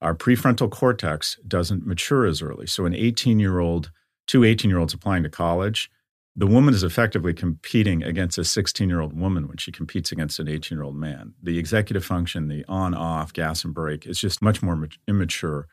[0.00, 2.66] Our prefrontal cortex doesn't mature as early.
[2.66, 3.90] So, an 18 year old,
[4.26, 5.90] two 18 year olds applying to college,
[6.34, 10.38] the woman is effectively competing against a 16 year old woman when she competes against
[10.38, 11.34] an 18 year old man.
[11.42, 15.68] The executive function, the on off, gas and brake, is just much more immature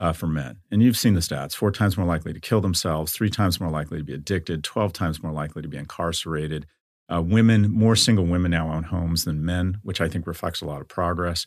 [0.00, 0.58] uh, for men.
[0.70, 3.70] And you've seen the stats four times more likely to kill themselves, three times more
[3.70, 6.66] likely to be addicted, 12 times more likely to be incarcerated,
[7.12, 10.66] uh, women, more single women now own homes than men, which I think reflects a
[10.66, 11.46] lot of progress.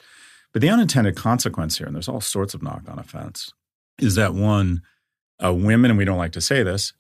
[0.54, 3.54] But the unintended consequence here, and there's all sorts of knock on effects,
[4.00, 4.82] is that one,
[5.44, 6.94] uh, women, and we don't like to say this,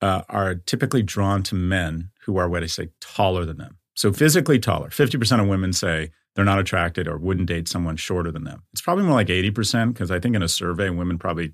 [0.00, 3.78] uh, are typically drawn to men who are what I say taller than them.
[3.94, 4.88] So physically taller.
[4.88, 8.62] 50% of women say they're not attracted or wouldn't date someone shorter than them.
[8.72, 11.52] It's probably more like 80% because I think in a survey, women probably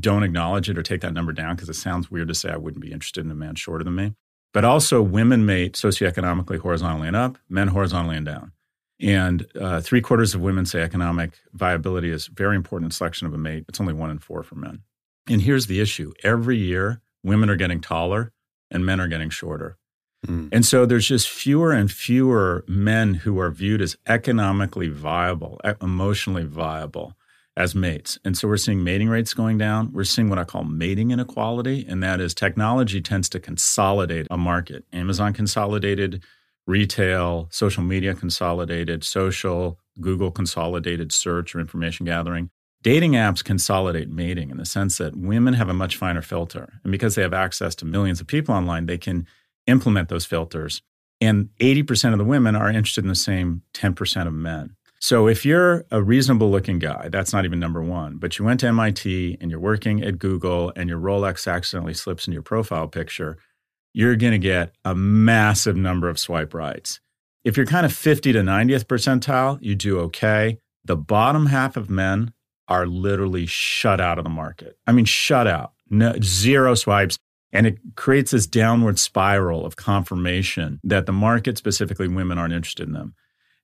[0.00, 2.56] don't acknowledge it or take that number down because it sounds weird to say I
[2.56, 4.14] wouldn't be interested in a man shorter than me.
[4.52, 8.52] But also, women mate socioeconomically horizontally and up, men horizontally and down.
[9.00, 13.34] And uh, three quarters of women say economic viability is very important in selection of
[13.34, 13.64] a mate.
[13.68, 14.82] It's only one in four for men.
[15.28, 18.30] And here's the issue every year, women are getting taller
[18.70, 19.76] and men are getting shorter.
[20.26, 20.50] Mm.
[20.52, 26.44] And so there's just fewer and fewer men who are viewed as economically viable, emotionally
[26.44, 27.16] viable.
[27.56, 28.18] as mates.
[28.24, 29.92] And so we're seeing mating rates going down.
[29.92, 34.36] We're seeing what I call mating inequality, and that is technology tends to consolidate a
[34.36, 34.84] market.
[34.92, 36.22] Amazon consolidated
[36.66, 42.50] retail, social media consolidated, social, Google consolidated search or information gathering.
[42.84, 46.80] Dating apps consolidate mating in the sense that women have a much finer filter.
[46.84, 49.26] And because they have access to millions of people online, they can
[49.66, 50.82] implement those filters.
[51.18, 54.76] And 80% of the women are interested in the same 10% of men.
[55.00, 58.60] So if you're a reasonable looking guy, that's not even number one, but you went
[58.60, 62.86] to MIT and you're working at Google and your Rolex accidentally slips in your profile
[62.86, 63.38] picture,
[63.94, 67.00] you're going to get a massive number of swipe rights.
[67.44, 70.58] If you're kind of 50 to 90th percentile, you do okay.
[70.84, 72.34] The bottom half of men
[72.68, 74.78] are literally shut out of the market.
[74.86, 77.18] I mean, shut out, no, zero swipes.
[77.52, 82.88] And it creates this downward spiral of confirmation that the market, specifically women, aren't interested
[82.88, 83.14] in them.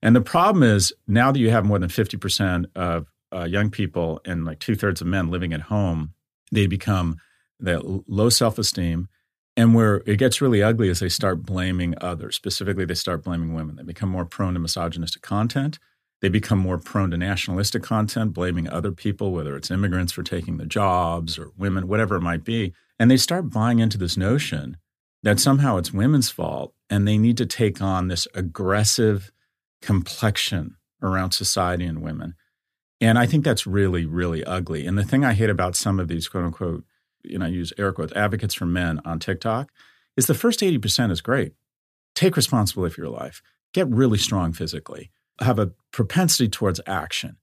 [0.01, 4.21] And the problem is now that you have more than 50% of uh, young people
[4.25, 6.15] and like two thirds of men living at home,
[6.53, 7.17] they become
[7.59, 9.09] that low self esteem.
[9.57, 12.37] And where it gets really ugly is they start blaming others.
[12.37, 13.77] Specifically, they start blaming women.
[13.77, 15.79] They become more prone to misogynistic content.
[16.21, 20.59] They become more prone to nationalistic content, blaming other people, whether it's immigrants for taking
[20.59, 22.75] the jobs or women, whatever it might be.
[22.99, 24.77] And they start buying into this notion
[25.23, 29.33] that somehow it's women's fault and they need to take on this aggressive,
[29.81, 32.35] complexion around society and women.
[33.01, 34.87] And I think that's really, really ugly.
[34.87, 36.85] And the thing I hate about some of these quote unquote,
[37.23, 39.71] you know, I use air quotes, advocates for men on TikTok
[40.17, 41.55] is the first 80% is great.
[42.15, 43.41] Take responsibility for your life,
[43.73, 47.37] get really strong physically, have a propensity towards action.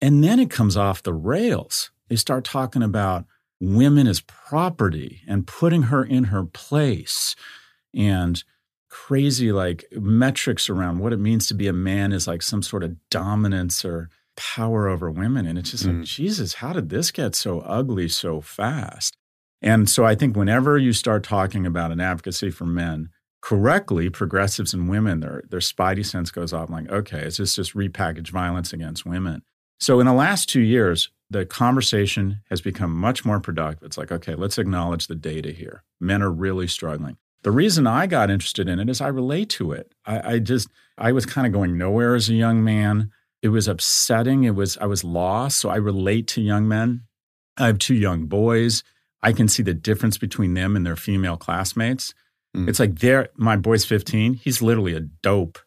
[0.00, 1.90] And then it comes off the rails.
[2.08, 3.26] They start talking about
[3.60, 7.34] women as property and putting her in her place
[7.94, 8.42] and
[8.88, 12.84] crazy like metrics around what it means to be a man is like some sort
[12.84, 15.46] of dominance or power over women.
[15.46, 15.98] And it's just mm.
[15.98, 19.16] like, Jesus, how did this get so ugly so fast?
[19.60, 24.74] And so I think whenever you start talking about an advocacy for men, correctly, progressives
[24.74, 28.72] and women, their their spidey sense goes off like, okay, is this just repackaged violence
[28.72, 29.42] against women?
[29.80, 33.86] So in the last two years, the conversation has become much more productive.
[33.86, 35.84] It's like, okay, let's acknowledge the data here.
[36.00, 37.16] Men are really struggling.
[37.42, 39.92] The reason I got interested in it is I relate to it.
[40.04, 43.10] I, I just I was kind of going nowhere as a young man.
[43.42, 44.44] It was upsetting.
[44.44, 45.60] It was I was lost.
[45.60, 47.02] So I relate to young men.
[47.56, 48.82] I have two young boys.
[49.22, 52.14] I can see the difference between them and their female classmates.
[52.56, 52.68] Mm.
[52.68, 54.34] It's like they're my boy's 15.
[54.34, 55.58] He's literally a dope.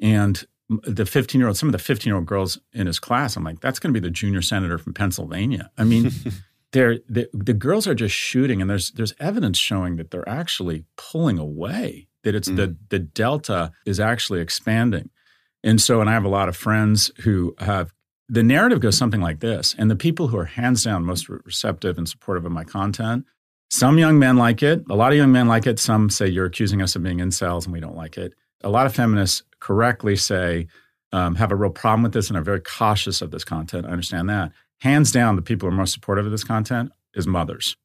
[0.00, 3.36] And the 15 year old, some of the 15 year old girls in his class,
[3.36, 5.70] I'm like, that's going to be the junior senator from Pennsylvania.
[5.76, 6.10] I mean,
[6.72, 10.84] they're the, the girls are just shooting, and there's there's evidence showing that they're actually
[10.96, 12.08] pulling away.
[12.22, 12.56] That it's mm.
[12.56, 15.10] the the delta is actually expanding,
[15.64, 17.92] and so and I have a lot of friends who have
[18.28, 21.98] the narrative goes something like this, and the people who are hands down most receptive
[21.98, 23.24] and supportive of my content.
[23.70, 24.84] Some young men like it.
[24.90, 25.78] A lot of young men like it.
[25.78, 28.34] Some say you're accusing us of being incels, and we don't like it.
[28.62, 30.66] A lot of feminists correctly say
[31.12, 33.86] um, have a real problem with this and are very cautious of this content.
[33.86, 37.26] I understand that hands down, the people who are most supportive of this content is
[37.26, 37.76] mothers.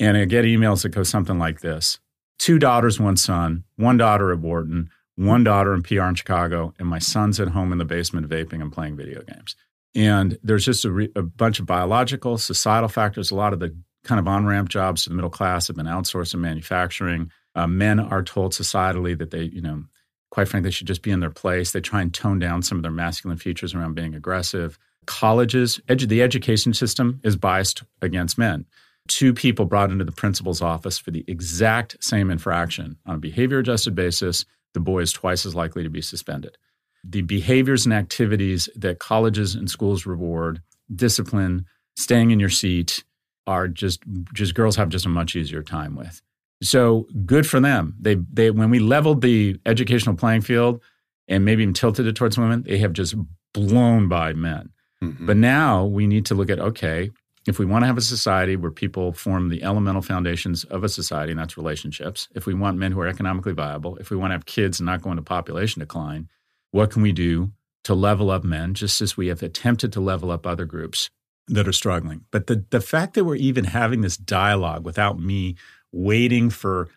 [0.00, 1.98] And I get emails that go something like this
[2.38, 6.88] two daughters, one son, one daughter at Wharton, one daughter in PR in Chicago, and
[6.88, 9.56] my son's at home in the basement vaping and playing video games.
[9.94, 13.32] And there's just a, re- a bunch of biological, societal factors.
[13.32, 15.86] A lot of the kind of on ramp jobs to the middle class have been
[15.86, 17.30] outsourced in manufacturing.
[17.54, 19.84] Uh, men are told societally that they, you know,
[20.30, 21.72] quite frankly, should just be in their place.
[21.72, 26.06] They try and tone down some of their masculine features around being aggressive colleges, edu-
[26.06, 28.66] the education system is biased against men.
[29.08, 33.58] Two people brought into the principal's office for the exact same infraction on a behavior
[33.58, 36.58] adjusted basis, the boy is twice as likely to be suspended.
[37.02, 40.60] The behaviors and activities that colleges and schools reward,
[40.94, 41.64] discipline,
[41.96, 43.02] staying in your seat,
[43.48, 44.02] are just
[44.34, 46.20] just girls have just a much easier time with.
[46.62, 47.96] So good for them.
[47.98, 50.82] They they when we leveled the educational playing field
[51.26, 53.16] and maybe even tilted it towards women, they have just
[53.54, 54.70] blown by men.
[55.02, 55.26] Mm-hmm.
[55.26, 57.10] But now we need to look at okay,
[57.46, 60.88] if we want to have a society where people form the elemental foundations of a
[60.88, 64.30] society, and that's relationships, if we want men who are economically viable, if we want
[64.30, 66.28] to have kids and not go into population decline,
[66.72, 67.52] what can we do
[67.84, 71.08] to level up men, just as we have attempted to level up other groups
[71.48, 72.24] that are struggling?
[72.30, 75.56] But the, the fact that we're even having this dialogue without me
[75.92, 76.88] waiting for,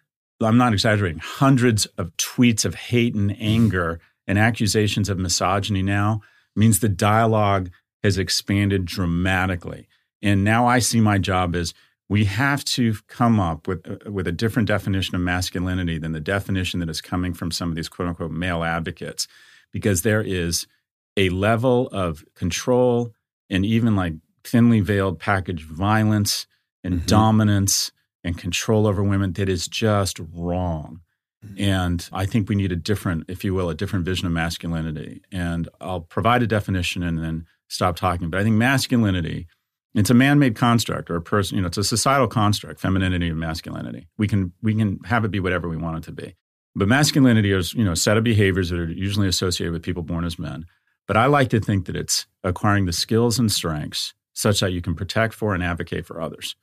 [0.42, 6.22] I'm not exaggerating, hundreds of tweets of hate and anger and accusations of misogyny now
[6.56, 7.70] means the dialogue
[8.04, 9.88] has expanded dramatically.
[10.22, 11.74] And now I see my job as
[12.10, 16.20] we have to come up with, uh, with a different definition of masculinity than the
[16.20, 19.28] definition that is coming from some of these quote unquote male advocates,
[19.72, 20.68] because there is
[21.16, 23.14] a level of control
[23.50, 24.14] and even like
[24.44, 26.48] thinly veiled packaged violence
[26.84, 27.06] and mm-hmm.
[27.06, 27.92] dominance
[28.24, 31.02] and control over women that is just wrong.
[31.46, 31.64] Mm-hmm.
[31.64, 35.22] And I think we need a different, if you will, a different vision of masculinity.
[35.32, 38.30] And I'll provide a definition and then stop talking.
[38.30, 39.48] But I think masculinity,
[39.96, 43.40] it's a man-made construct or a person, you know, it's a societal construct, femininity and
[43.40, 44.08] masculinity.
[44.18, 46.36] We can we can have it be whatever we want it to be.
[46.76, 50.04] But masculinity is, you know, a set of behaviors that are usually associated with people
[50.04, 50.66] born as men.
[51.08, 54.82] But I like to think that it's acquiring the skills and strengths such that you
[54.82, 56.56] can protect for and advocate for others.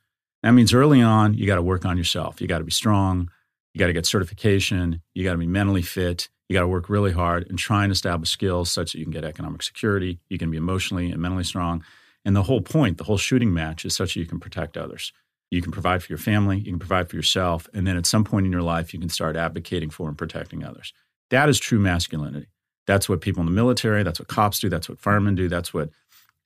[0.43, 2.39] That means early on, you got to work on yourself.
[2.41, 3.29] You got to be strong.
[3.73, 5.01] You got to get certification.
[5.13, 6.29] You got to be mentally fit.
[6.47, 9.11] You got to work really hard and try and establish skills such that you can
[9.11, 10.19] get economic security.
[10.29, 11.83] You can be emotionally and mentally strong.
[12.25, 15.13] And the whole point, the whole shooting match is such that you can protect others.
[15.51, 18.23] You can provide for your family, you can provide for yourself, and then at some
[18.23, 20.93] point in your life, you can start advocating for and protecting others.
[21.31, 22.49] That is true masculinity.
[22.85, 25.73] That's what people in the military, that's what cops do, that's what firemen do, that's
[25.73, 25.89] what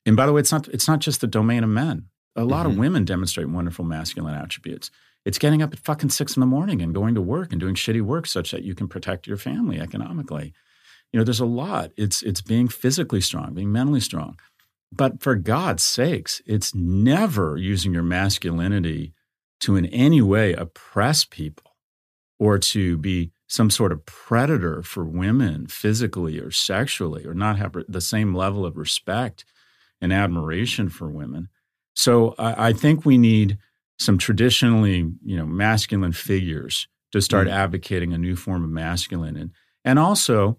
[0.06, 2.06] and by the way, it's not it's not just the domain of men.
[2.36, 2.72] A lot mm-hmm.
[2.72, 4.90] of women demonstrate wonderful masculine attributes.
[5.24, 7.74] It's getting up at fucking six in the morning and going to work and doing
[7.74, 10.52] shitty work such that you can protect your family economically.
[11.12, 11.92] You know, there's a lot.
[11.96, 14.38] It's it's being physically strong, being mentally strong.
[14.92, 19.14] But for God's sakes, it's never using your masculinity
[19.60, 21.76] to in any way oppress people
[22.38, 27.74] or to be some sort of predator for women physically or sexually or not have
[27.88, 29.44] the same level of respect
[30.00, 31.48] and admiration for women.
[31.94, 33.58] So I, I think we need
[33.98, 37.56] some traditionally, you know, masculine figures to start mm-hmm.
[37.56, 39.50] advocating a new form of masculine and
[39.84, 40.58] and also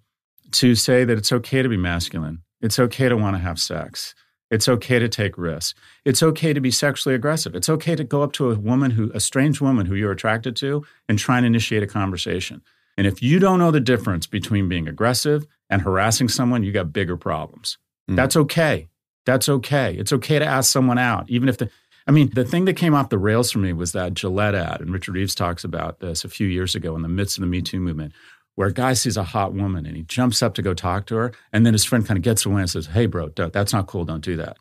[0.52, 2.44] to say that it's okay to be masculine.
[2.62, 4.14] It's okay to want to have sex.
[4.52, 5.74] It's okay to take risks.
[6.06, 7.56] It's okay to be sexually aggressive.
[7.56, 10.56] It's okay to go up to a woman who, a strange woman who you're attracted
[10.58, 12.62] to, and try and initiate a conversation.
[12.98, 16.94] And if you don't know the difference between being aggressive and harassing someone, you got
[16.94, 17.78] bigger problems.
[18.10, 18.16] Mm.
[18.16, 18.88] That's okay.
[19.26, 19.96] That's okay.
[19.96, 21.70] It's okay to ask someone out, even if the
[22.08, 24.80] I mean, the thing that came off the rails for me was that Gillette ad,
[24.80, 27.48] and Richard Reeves talks about this a few years ago in the midst of the
[27.48, 28.14] Me Too movement,
[28.54, 31.16] where a guy sees a hot woman and he jumps up to go talk to
[31.16, 33.88] her, and then his friend kind of gets away and says, "Hey, bro, that's not
[33.88, 34.06] cool.
[34.06, 34.58] Don't do that."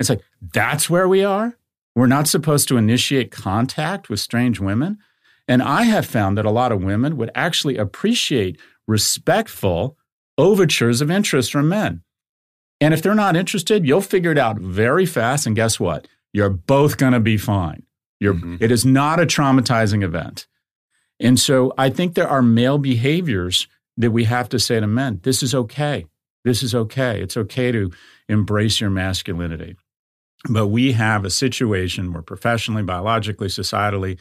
[0.00, 1.56] It's like that's where we are.
[1.94, 4.98] We're not supposed to initiate contact with strange women,
[5.46, 9.96] and I have found that a lot of women would actually appreciate respectful
[10.36, 12.02] overtures of interest from men.
[12.80, 15.46] And if they're not interested, you'll figure it out very fast.
[15.46, 16.08] And guess what?
[16.32, 17.84] You're both going to be fine.
[18.22, 18.56] Mm-hmm.
[18.60, 20.46] It is not a traumatizing event.
[21.18, 25.20] And so I think there are male behaviors that we have to say to men
[25.22, 26.06] this is okay.
[26.44, 27.20] This is okay.
[27.20, 27.90] It's okay to
[28.28, 29.76] embrace your masculinity.
[30.48, 34.18] But we have a situation where professionally, biologically, societally,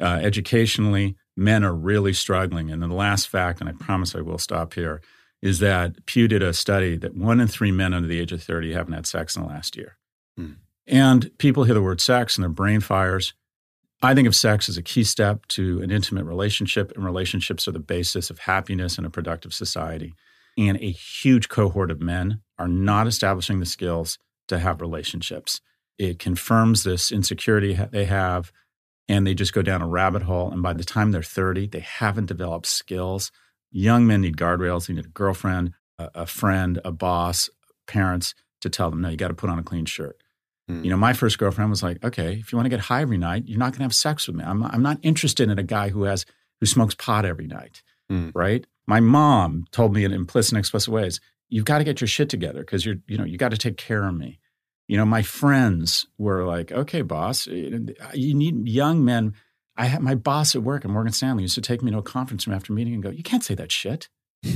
[0.00, 2.70] uh, educationally, men are really struggling.
[2.70, 5.02] And then the last fact, and I promise I will stop here,
[5.40, 8.42] is that Pew did a study that one in three men under the age of
[8.42, 9.96] 30 haven't had sex in the last year.
[10.36, 10.52] Hmm.
[10.86, 13.34] And people hear the word sex and their brain fires.
[14.02, 17.72] I think of sex as a key step to an intimate relationship, and relationships are
[17.72, 20.14] the basis of happiness in a productive society.
[20.56, 24.18] And a huge cohort of men are not establishing the skills
[24.48, 25.60] to have relationships.
[25.98, 28.52] It confirms this insecurity they have,
[29.08, 30.50] and they just go down a rabbit hole.
[30.50, 33.30] And by the time they're 30, they haven't developed skills
[33.70, 34.86] Young men need guardrails.
[34.86, 37.50] They need a girlfriend, a, a friend, a boss,
[37.86, 40.22] parents to tell them, no, you got to put on a clean shirt.
[40.70, 40.84] Mm.
[40.84, 43.18] You know, my first girlfriend was like, okay, if you want to get high every
[43.18, 44.44] night, you're not going to have sex with me.
[44.44, 46.26] I'm, I'm not interested in a guy who has
[46.60, 48.32] who smokes pot every night, mm.
[48.34, 48.66] right?
[48.86, 52.28] My mom told me in implicit and explicit ways, you've got to get your shit
[52.28, 54.40] together because you're, you know, you got to take care of me.
[54.88, 59.34] You know, my friends were like, okay, boss, you need young men
[59.78, 62.02] I had my boss at work at Morgan Stanley used to take me to a
[62.02, 64.08] conference room after meeting and go, "You can't say that shit.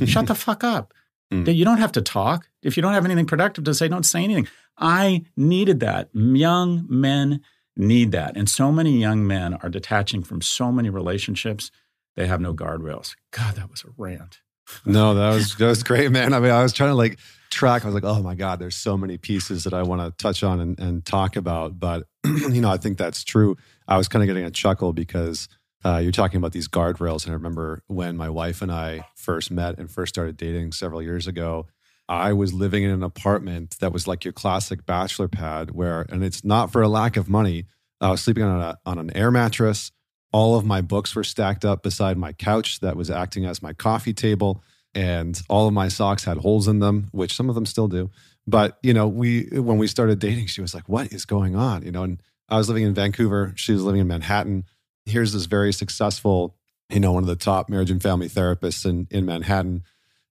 [0.05, 0.93] Shut the fuck up.
[1.33, 1.57] Mm.
[1.57, 2.47] You don't have to talk.
[2.63, 6.11] If you don't have anything productive to say, don't say anything." I needed that.
[6.13, 7.41] Young men
[7.75, 11.71] need that, and so many young men are detaching from so many relationships.
[12.17, 13.15] They have no guardrails.
[13.31, 14.41] God, that was a rant.
[14.85, 16.35] no, that was that was great, man.
[16.35, 17.19] I mean, I was trying to like
[17.51, 17.85] track.
[17.85, 20.43] I was like, oh my god, there's so many pieces that I want to touch
[20.43, 21.79] on and, and talk about.
[21.79, 23.57] But you know, I think that's true.
[23.89, 25.49] I was kind of getting a chuckle because
[25.85, 27.25] uh, you're talking about these guardrails.
[27.25, 31.03] And I remember when my wife and I first met and first started dating several
[31.03, 31.67] years ago,
[32.09, 36.23] I was living in an apartment that was like your classic bachelor pad where, and
[36.23, 37.65] it's not for a lack of money.
[38.01, 39.93] I was sleeping on, a, on an air mattress.
[40.33, 43.73] All of my books were stacked up beside my couch that was acting as my
[43.73, 44.63] coffee table.
[44.95, 48.11] And all of my socks had holes in them, which some of them still do.
[48.47, 51.83] But, you know, we, when we started dating, she was like, what is going on?
[51.83, 53.53] You know, and I was living in Vancouver.
[53.57, 54.65] She was living in Manhattan.
[55.07, 56.55] Here's this very successful,
[56.91, 59.83] you know, one of the top marriage and family therapists in, in Manhattan.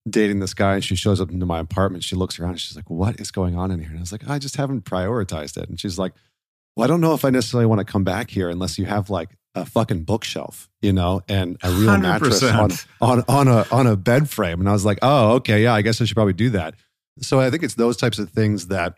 [0.10, 2.04] dating this guy and she shows up into my apartment.
[2.04, 3.90] She looks around and she's like, What is going on in here?
[3.90, 5.70] And I was like, I just haven't prioritized it.
[5.70, 6.14] And she's like,
[6.76, 9.10] Well, I don't know if I necessarily want to come back here unless you have
[9.10, 12.02] like a fucking bookshelf, you know, and a real 100%.
[12.02, 14.60] mattress on, on, on a on a bed frame.
[14.60, 16.76] And I was like, Oh, okay, yeah, I guess I should probably do that.
[17.20, 18.98] So I think it's those types of things that,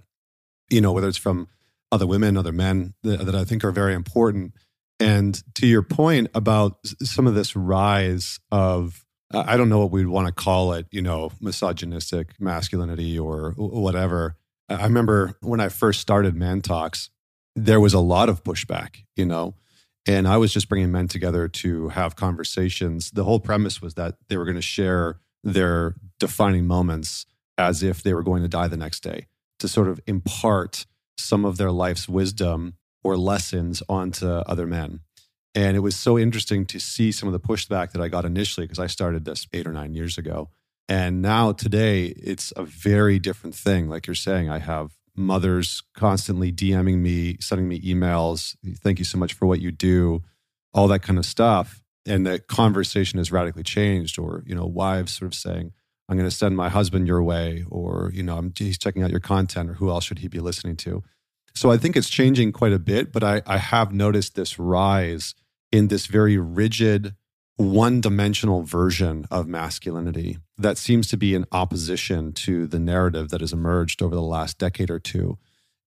[0.69, 1.47] you know, whether it's from
[1.93, 4.53] other women, other men, that, that I think are very important.
[4.99, 10.05] And to your point about some of this rise of I don't know what we'd
[10.05, 14.35] want to call it, you know, misogynistic masculinity or whatever.
[14.69, 17.09] I remember when I first started ManTalks,
[17.55, 19.55] there was a lot of pushback, you know,
[20.05, 23.11] and I was just bringing men together to have conversations.
[23.11, 27.25] The whole premise was that they were going to share their defining moments
[27.57, 29.27] as if they were going to die the next day
[29.59, 30.85] to sort of impart
[31.17, 35.01] some of their life's wisdom or lessons onto other men.
[35.55, 38.65] And it was so interesting to see some of the pushback that I got initially
[38.65, 40.49] because I started this eight or nine years ago.
[40.89, 43.87] And now today, it's a very different thing.
[43.87, 48.55] Like you're saying, I have mothers constantly DMing me, sending me emails.
[48.79, 50.23] Thank you so much for what you do,
[50.73, 51.83] all that kind of stuff.
[52.05, 54.19] And the conversation has radically changed.
[54.19, 55.71] Or, you know, wives sort of saying,
[56.09, 59.11] I'm going to send my husband your way, or, you know, I'm, he's checking out
[59.11, 61.03] your content, or who else should he be listening to?
[61.55, 65.33] So I think it's changing quite a bit, but I, I have noticed this rise
[65.71, 67.15] in this very rigid,
[67.55, 73.41] one dimensional version of masculinity that seems to be in opposition to the narrative that
[73.41, 75.37] has emerged over the last decade or two.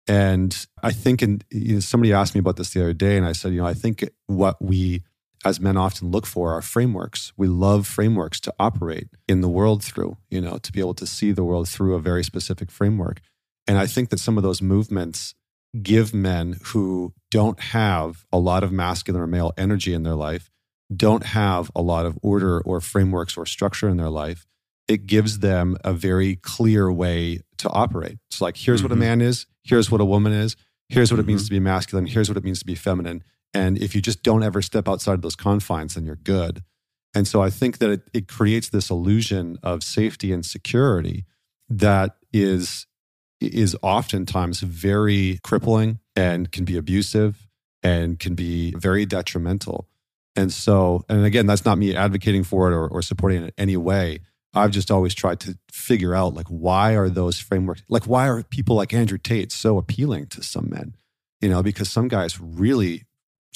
[0.09, 3.27] And I think, in, you know, somebody asked me about this the other day, and
[3.27, 5.03] I said, you know, I think what we
[5.45, 7.32] as men often look for are frameworks.
[7.37, 11.07] We love frameworks to operate in the world through, you know, to be able to
[11.07, 13.20] see the world through a very specific framework.
[13.66, 15.34] And I think that some of those movements
[15.82, 20.51] give men who don't have a lot of masculine or male energy in their life,
[20.95, 24.47] don't have a lot of order or frameworks or structure in their life,
[24.89, 28.18] it gives them a very clear way to operate.
[28.30, 28.84] It's like, here's mm-hmm.
[28.87, 29.01] what a mm-hmm.
[29.01, 30.57] man is, here's what a woman is,
[30.89, 31.28] here's what mm-hmm.
[31.28, 31.55] it means mm-hmm.
[31.55, 33.24] to be masculine, here's what it means to be feminine.
[33.55, 36.62] And if you just don't ever step outside of those confines, then you're good.
[37.14, 41.24] And so I think that it, it creates this illusion of safety and security
[41.68, 42.86] that is
[43.40, 47.47] is oftentimes very crippling and can be abusive
[47.82, 49.88] and can be very detrimental.
[50.34, 53.53] And so, and again, that's not me advocating for it or, or supporting it in
[53.57, 54.20] any way.
[54.53, 58.42] I've just always tried to figure out like why are those frameworks like why are
[58.42, 60.97] people like Andrew Tate so appealing to some men?
[61.40, 63.05] You know, because some guys really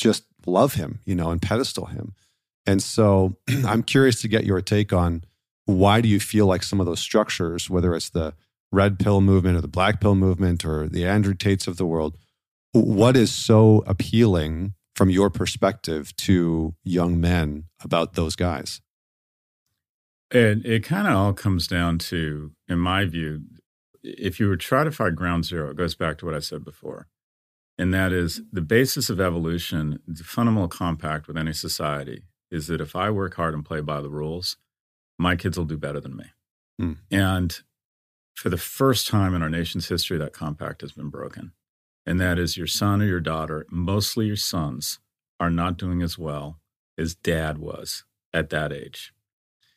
[0.00, 2.14] just love him, you know, and pedestal him.
[2.66, 3.36] And so
[3.66, 5.24] I'm curious to get your take on
[5.66, 8.34] why do you feel like some of those structures, whether it's the
[8.72, 12.16] red pill movement or the black pill movement or the Andrew Tates of the world.
[12.72, 18.80] What is so appealing from your perspective to young men about those guys?
[20.32, 23.42] And it kind of all comes down to, in my view,
[24.04, 26.64] if you were try to find ground zero, it goes back to what I said
[26.64, 27.08] before.
[27.80, 32.78] And that is the basis of evolution, the fundamental compact with any society is that
[32.78, 34.58] if I work hard and play by the rules,
[35.18, 36.24] my kids will do better than me.
[36.78, 36.98] Mm.
[37.10, 37.58] And
[38.34, 41.52] for the first time in our nation's history, that compact has been broken.
[42.04, 44.98] And that is your son or your daughter, mostly your sons,
[45.38, 46.60] are not doing as well
[46.98, 48.04] as dad was
[48.34, 49.14] at that age.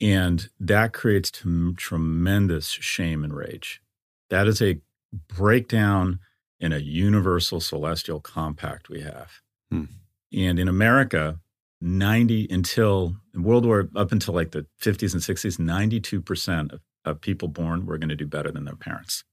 [0.02, 3.82] And that creates t- tremendous shame and rage.
[4.30, 4.82] That is a
[5.30, 6.20] breakdown
[6.64, 9.42] in a universal celestial compact we have.
[9.70, 9.86] Hmm.
[10.34, 11.40] And in America,
[11.82, 17.48] 90 until World War up until like the 50s and 60s, 92% of of people
[17.48, 19.24] born were going to do better than their parents.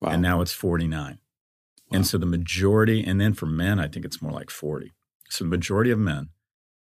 [0.00, 0.10] Wow.
[0.10, 1.18] And now it's 49.
[1.90, 1.96] Wow.
[1.96, 4.92] And so the majority, and then for men, I think it's more like 40.
[5.28, 6.30] So the majority of men,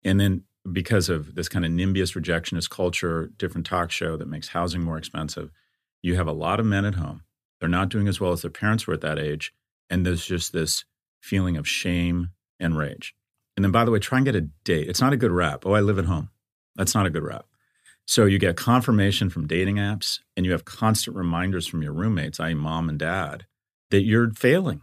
[0.04, 4.48] and then because of this kind of NIMBYist rejectionist culture, different talk show that makes
[4.48, 5.50] housing more expensive,
[6.02, 7.22] you have a lot of men at home.
[7.58, 9.52] They're not doing as well as their parents were at that age.
[9.90, 10.84] And there's just this
[11.20, 13.14] feeling of shame and rage.
[13.56, 14.88] And then, by the way, try and get a date.
[14.88, 15.66] It's not a good rap.
[15.66, 16.30] Oh, I live at home.
[16.76, 17.46] That's not a good rap.
[18.06, 22.40] So you get confirmation from dating apps and you have constant reminders from your roommates,
[22.40, 23.46] i.e., mom and dad,
[23.90, 24.82] that you're failing.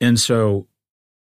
[0.00, 0.68] And so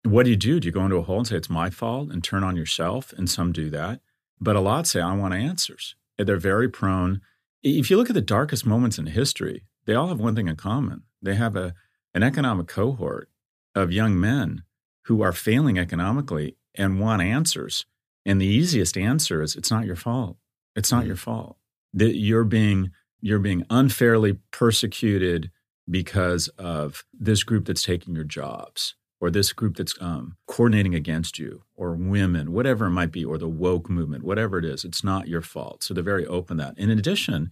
[0.04, 0.60] what do you do?
[0.60, 3.14] Do you go into a hole and say, it's my fault and turn on yourself?
[3.18, 4.00] And some do that.
[4.40, 5.96] But a lot say, I want answers.
[6.18, 7.22] They're very prone.
[7.62, 10.56] If you look at the darkest moments in history, they all have one thing in
[10.56, 11.04] common.
[11.22, 11.74] They have a,
[12.14, 13.30] an economic cohort
[13.76, 14.64] of young men
[15.06, 17.86] who are failing economically and want answers.
[18.26, 20.38] And the easiest answer is, it's not your fault.
[20.76, 21.58] It's not your fault.
[21.94, 22.92] That you're being
[23.22, 25.52] you're being unfairly persecuted
[25.90, 31.38] because of this group that's taking your jobs or this group that's um, coordinating against
[31.38, 35.04] you or women whatever it might be or the woke movement whatever it is it's
[35.04, 37.52] not your fault so they're very open that in addition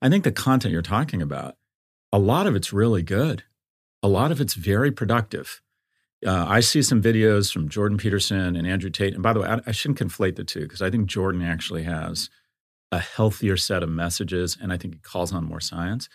[0.00, 1.56] I think the content you're talking about,
[2.12, 3.42] a lot of it's really good.
[4.02, 5.60] A lot of it's very productive.
[6.26, 9.14] Uh, I see some videos from Jordan Peterson and Andrew Tate.
[9.14, 11.84] And by the way, I, I shouldn't conflate the two because I think Jordan actually
[11.84, 12.28] has
[12.90, 16.08] a healthier set of messages and I think it calls on more science.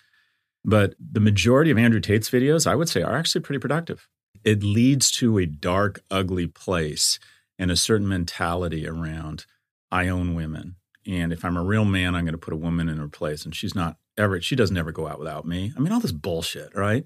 [0.65, 4.07] But the majority of Andrew Tate's videos, I would say, are actually pretty productive.
[4.43, 7.19] It leads to a dark, ugly place
[7.59, 9.45] and a certain mentality around
[9.91, 10.75] I own women.
[11.05, 13.45] And if I'm a real man, I'm going to put a woman in her place.
[13.45, 15.73] And she's not ever, she doesn't ever go out without me.
[15.75, 17.03] I mean, all this bullshit, right?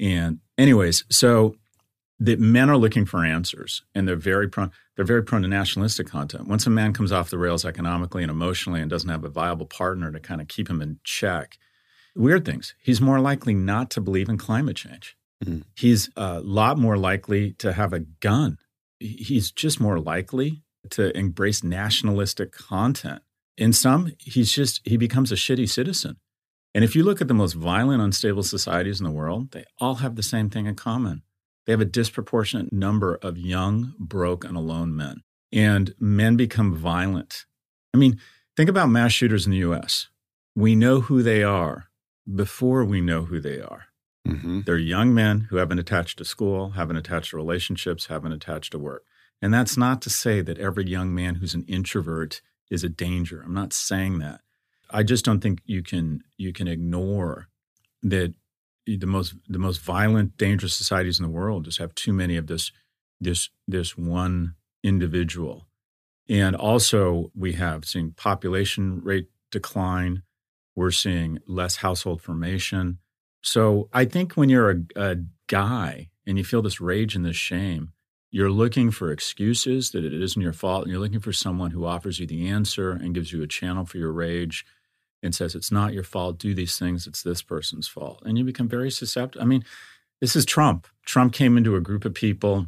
[0.00, 1.56] And, anyways, so
[2.20, 6.08] the men are looking for answers and they're very prone they're very prone to nationalistic
[6.08, 6.48] content.
[6.48, 9.66] Once a man comes off the rails economically and emotionally and doesn't have a viable
[9.66, 11.56] partner to kind of keep him in check
[12.16, 12.74] weird things.
[12.82, 15.16] He's more likely not to believe in climate change.
[15.44, 15.60] Mm-hmm.
[15.76, 18.58] he's a lot more likely to have a gun.
[18.98, 23.22] He's just more likely to embrace nationalistic content.
[23.56, 26.16] In some he's just he becomes a shitty citizen
[26.74, 29.96] and if you look at the most violent unstable societies in the world they all
[29.96, 31.22] have the same thing in common
[31.68, 35.22] they have a disproportionate number of young, broke, and alone men.
[35.52, 37.44] And men become violent.
[37.92, 38.18] I mean,
[38.56, 40.08] think about mass shooters in the US.
[40.56, 41.90] We know who they are
[42.34, 43.84] before we know who they are.
[44.26, 44.62] Mm-hmm.
[44.64, 48.78] They're young men who haven't attached to school, haven't attached to relationships, haven't attached to
[48.78, 49.04] work.
[49.42, 52.40] And that's not to say that every young man who's an introvert
[52.70, 53.42] is a danger.
[53.44, 54.40] I'm not saying that.
[54.90, 57.48] I just don't think you can you can ignore
[58.02, 58.34] that
[58.86, 62.46] the most the most violent, dangerous societies in the world just have too many of
[62.46, 62.72] this
[63.20, 65.66] this this one individual.
[66.28, 70.22] And also, we have seeing population rate decline.
[70.76, 72.98] We're seeing less household formation.
[73.42, 75.16] So I think when you're a, a
[75.46, 77.92] guy and you feel this rage and this shame,
[78.30, 81.86] you're looking for excuses that it isn't your fault, and you're looking for someone who
[81.86, 84.66] offers you the answer and gives you a channel for your rage
[85.22, 86.38] and says it's not your fault.
[86.38, 87.06] Do these things.
[87.06, 88.22] It's this person's fault.
[88.24, 89.64] And you become very susceptible i mean
[90.20, 90.88] this is trump.
[91.04, 92.66] Trump came into a group of people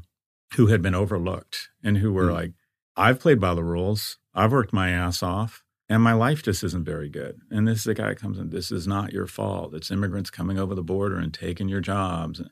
[0.55, 2.34] who had been overlooked and who were mm.
[2.34, 2.53] like
[2.96, 4.18] i've played by the rules.
[4.34, 7.40] I've worked my ass off and my life just isn't very good.
[7.51, 9.74] And this is the guy comes in this is not your fault.
[9.74, 12.38] It's immigrants coming over the border and taking your jobs.
[12.38, 12.51] And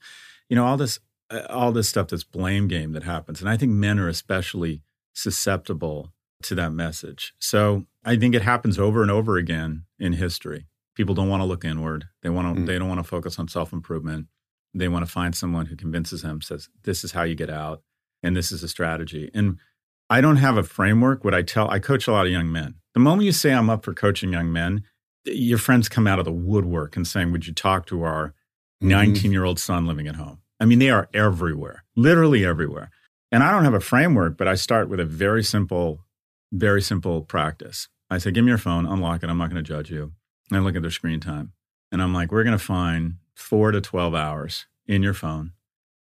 [0.49, 0.99] you know all this
[1.30, 3.40] uh, all this stuff this blame game that happens.
[3.40, 4.82] And i think men are especially
[5.14, 6.12] susceptible
[6.43, 10.66] to that message so I think it happens over and over again in history.
[10.95, 12.09] People don't want to look inward.
[12.22, 12.62] They want to.
[12.62, 12.66] Mm.
[12.66, 14.28] They don't want to focus on self improvement.
[14.72, 17.82] They want to find someone who convinces them, says, "This is how you get out,
[18.22, 19.59] and this is a strategy." And
[20.09, 21.22] I don't have a framework.
[21.22, 22.76] What I tell, I coach a lot of young men.
[22.95, 24.84] The moment you say I'm up for coaching young men,
[25.26, 28.32] your friends come out of the woodwork and saying, "Would you talk to our
[28.80, 29.32] 19 mm-hmm.
[29.32, 32.91] year old son living at home?" I mean, they are everywhere, literally everywhere.
[33.30, 36.01] And I don't have a framework, but I start with a very simple,
[36.53, 37.88] very simple practice.
[38.11, 39.28] I said, give me your phone, unlock it.
[39.28, 40.12] I'm not going to judge you.
[40.51, 41.53] And I look at their screen time.
[41.92, 45.53] And I'm like, we're going to find four to 12 hours in your phone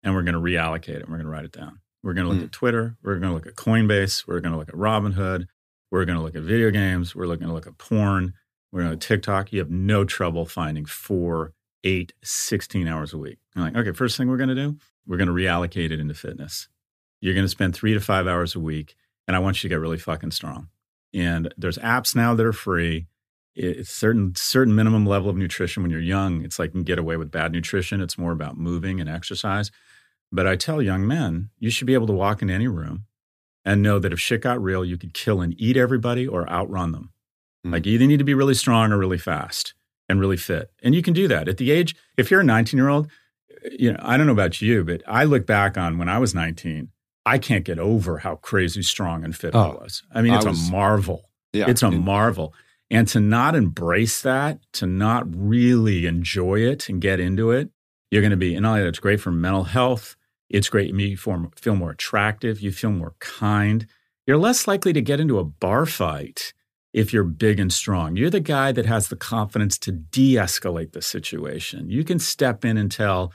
[0.03, 1.01] and we're going to reallocate it.
[1.03, 1.79] And we're going to write it down.
[2.03, 2.45] We're going to look mm.
[2.45, 2.97] at Twitter.
[3.03, 4.27] We're going to look at Coinbase.
[4.27, 5.45] We're going to look at Robinhood.
[5.91, 7.15] We're going to look at video games.
[7.15, 8.33] We're looking to look at porn.
[8.71, 9.51] We're going to TikTok.
[9.51, 13.39] You have no trouble finding four, eight, 16 hours a week.
[13.55, 16.13] I'm like, okay, first thing we're going to do, we're going to reallocate it into
[16.13, 16.69] fitness.
[17.19, 18.95] You're going to spend three to five hours a week.
[19.27, 20.69] And I want you to get really fucking strong.
[21.13, 23.07] And there's apps now that are free.
[23.53, 26.43] It's certain certain minimum level of nutrition when you're young.
[26.43, 28.01] It's like you can get away with bad nutrition.
[28.01, 29.71] It's more about moving and exercise.
[30.31, 33.05] But I tell young men, you should be able to walk into any room
[33.65, 36.93] and know that if shit got real, you could kill and eat everybody or outrun
[36.93, 37.11] them.
[37.65, 37.73] Mm-hmm.
[37.73, 39.73] Like you either need to be really strong or really fast
[40.07, 40.71] and really fit.
[40.81, 41.47] And you can do that.
[41.47, 43.09] At the age, if you're a 19 year old,
[43.77, 46.33] you know, I don't know about you, but I look back on when I was
[46.33, 46.89] 19
[47.25, 50.03] I can't get over how crazy strong and fit oh, I was.
[50.11, 51.29] I mean, it's I was, a marvel.
[51.53, 52.53] Yeah, it's a and, marvel.
[52.89, 57.69] And to not embrace that, to not really enjoy it and get into it,
[58.09, 60.17] you're going to be, and not only that, it's great for mental health.
[60.49, 60.93] It's great.
[60.93, 62.59] You feel more attractive.
[62.59, 63.87] You feel more kind.
[64.27, 66.53] You're less likely to get into a bar fight
[66.93, 68.17] if you're big and strong.
[68.17, 71.89] You're the guy that has the confidence to de escalate the situation.
[71.89, 73.31] You can step in and tell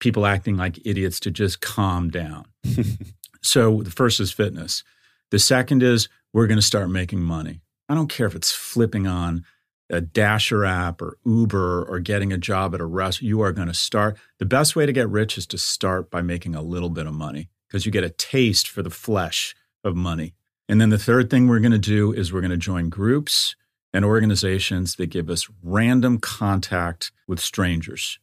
[0.00, 2.44] people acting like idiots to just calm down.
[3.42, 4.84] So the first is fitness.
[5.30, 7.60] The second is we're going to start making money.
[7.88, 9.44] I don't care if it's flipping on
[9.90, 13.28] a Dasher app or Uber or getting a job at a restaurant.
[13.28, 14.18] You are going to start.
[14.38, 17.14] The best way to get rich is to start by making a little bit of
[17.14, 20.34] money because you get a taste for the flesh of money.
[20.68, 23.56] And then the third thing we're going to do is we're going to join groups
[23.94, 28.18] and organizations that give us random contact with strangers,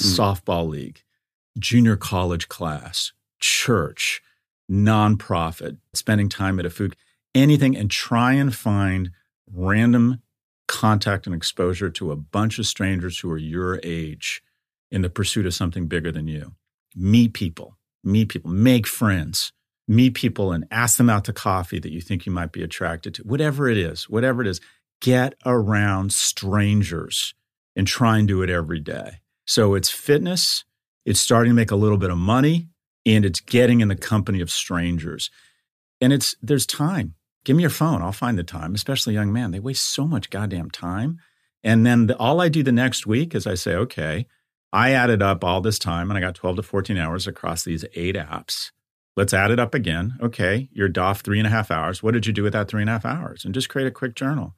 [0.00, 0.06] mm.
[0.06, 1.02] softball league,
[1.58, 4.20] junior college class, church,
[4.70, 6.96] nonprofit, spending time at a food,
[7.34, 9.10] anything, and try and find
[9.52, 10.22] random
[10.66, 14.42] contact and exposure to a bunch of strangers who are your age
[14.90, 16.54] in the pursuit of something bigger than you.
[16.96, 19.52] Meet people, meet people, make friends,
[19.86, 23.14] meet people and ask them out to coffee that you think you might be attracted
[23.14, 23.22] to.
[23.22, 24.60] Whatever it is, whatever it is,
[25.00, 27.34] get around strangers
[27.76, 29.20] and try and do it every day.
[29.46, 30.64] So it's fitness,
[31.04, 32.68] it's starting to make a little bit of money,
[33.06, 35.30] and it's getting in the company of strangers.
[36.00, 37.14] And it's there's time.
[37.44, 38.02] Give me your phone.
[38.02, 39.50] I'll find the time, especially young man.
[39.50, 41.18] They waste so much goddamn time.
[41.62, 44.26] And then the, all I do the next week is I say, okay,
[44.72, 47.84] I added up all this time and I got 12 to 14 hours across these
[47.94, 48.70] eight apps.
[49.16, 50.14] Let's add it up again.
[50.20, 52.02] Okay, you're doff three and a half hours.
[52.02, 53.44] What did you do with that three and a half hours?
[53.44, 54.54] And just create a quick journal.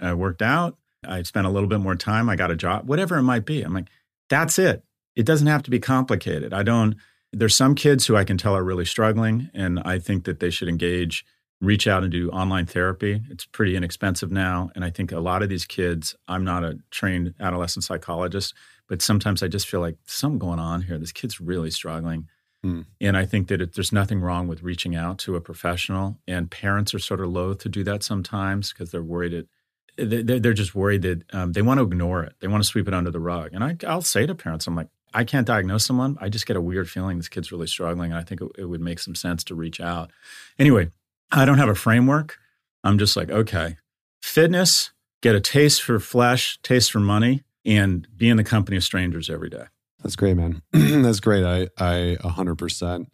[0.00, 0.78] I worked out.
[1.06, 2.28] I spent a little bit more time.
[2.28, 3.62] I got a job, whatever it might be.
[3.62, 3.88] I'm like,
[4.30, 4.82] that's it.
[5.14, 6.52] It doesn't have to be complicated.
[6.54, 6.96] I don't,
[7.32, 10.50] there's some kids who I can tell are really struggling, and I think that they
[10.50, 11.24] should engage,
[11.60, 13.22] reach out and do online therapy.
[13.30, 14.70] It's pretty inexpensive now.
[14.74, 18.54] And I think a lot of these kids, I'm not a trained adolescent psychologist,
[18.88, 20.98] but sometimes I just feel like something going on here.
[20.98, 22.28] This kid's really struggling.
[22.62, 22.82] Hmm.
[23.00, 26.18] And I think that it, there's nothing wrong with reaching out to a professional.
[26.26, 29.48] And parents are sort of loath to do that sometimes because they're worried it.
[29.96, 32.34] They're just worried that um, they want to ignore it.
[32.38, 33.50] They want to sweep it under the rug.
[33.52, 34.86] And I, I'll say to parents, I'm like,
[35.18, 36.16] I can't diagnose someone.
[36.20, 38.12] I just get a weird feeling this kid's really struggling.
[38.12, 40.12] And I think it, it would make some sense to reach out.
[40.60, 40.92] Anyway,
[41.32, 42.38] I don't have a framework.
[42.84, 43.78] I'm just like, okay,
[44.22, 48.84] fitness, get a taste for flesh, taste for money, and be in the company of
[48.84, 49.64] strangers every day.
[50.04, 50.62] That's great, man.
[50.72, 51.44] That's great.
[51.44, 53.06] I I 100%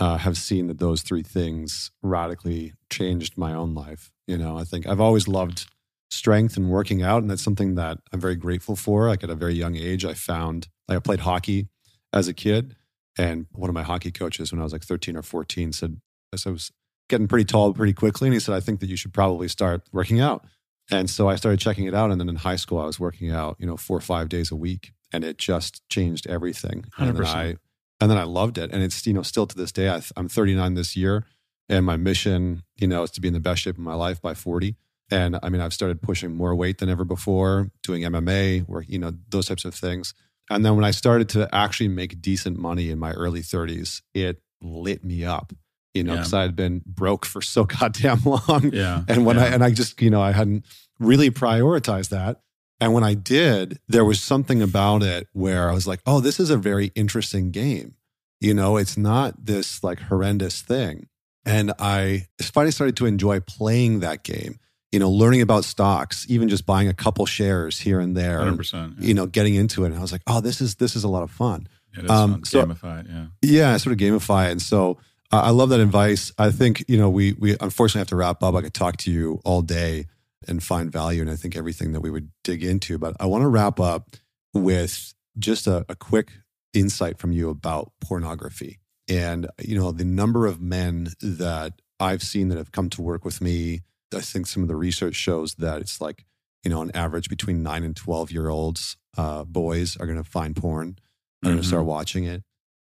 [0.00, 4.10] uh, have seen that those three things radically changed my own life.
[4.26, 5.68] You know, I think I've always loved
[6.10, 9.08] strength and working out, and that's something that I'm very grateful for.
[9.08, 11.68] Like at a very young age, I found like I played hockey
[12.12, 12.76] as a kid,
[13.18, 16.00] and one of my hockey coaches when I was like 13 or 14 said,
[16.32, 16.70] I was
[17.08, 19.82] getting pretty tall pretty quickly, and he said, I think that you should probably start
[19.92, 20.44] working out.
[20.90, 23.30] And so I started checking it out, and then in high school, I was working
[23.30, 26.84] out, you know, four or five days a week and it just changed everything.
[26.98, 27.08] 100%.
[27.08, 27.56] And then I
[27.98, 29.88] and then I loved it, and it's you know still to this day.
[29.88, 31.24] I, I'm 39 this year,
[31.68, 34.20] and my mission, you know, is to be in the best shape of my life
[34.20, 34.76] by 40.
[35.10, 38.98] And I mean, I've started pushing more weight than ever before, doing MMA, work, you
[38.98, 40.14] know, those types of things.
[40.50, 44.42] And then when I started to actually make decent money in my early 30s, it
[44.60, 45.52] lit me up
[45.96, 46.40] you know, because yeah.
[46.40, 48.70] I had been broke for so goddamn long.
[48.72, 49.02] Yeah.
[49.08, 49.44] And when yeah.
[49.44, 50.64] I and I just, you know, I hadn't
[51.00, 52.42] really prioritized that.
[52.78, 56.38] And when I did, there was something about it where I was like, oh, this
[56.38, 57.94] is a very interesting game.
[58.38, 61.08] You know, it's not this like horrendous thing.
[61.46, 64.58] And I finally started to enjoy playing that game,
[64.92, 68.40] you know, learning about stocks, even just buying a couple shares here and there.
[68.40, 69.00] 100%.
[69.00, 69.06] Yeah.
[69.06, 69.88] You know, getting into it.
[69.88, 71.68] And I was like, oh, this is, this is a lot of fun.
[71.96, 72.44] It is um, fun.
[72.44, 73.26] So, gamify it, yeah.
[73.42, 74.52] Yeah, sort of gamify it.
[74.52, 74.98] And so
[75.32, 76.32] uh, I love that advice.
[76.38, 78.54] I think, you know, we, we unfortunately have to wrap up.
[78.54, 80.06] I could talk to you all day
[80.46, 82.98] and find value and I think everything that we would dig into.
[82.98, 84.16] But I want to wrap up
[84.54, 86.30] with just a, a quick
[86.72, 88.78] insight from you about pornography.
[89.08, 93.24] And, you know, the number of men that I've seen that have come to work
[93.24, 93.82] with me,
[94.14, 96.24] I think some of the research shows that it's like,
[96.62, 100.28] you know, on average between nine and 12 year olds, uh, boys are going to
[100.28, 101.48] find porn, are mm-hmm.
[101.48, 102.42] going to start watching it.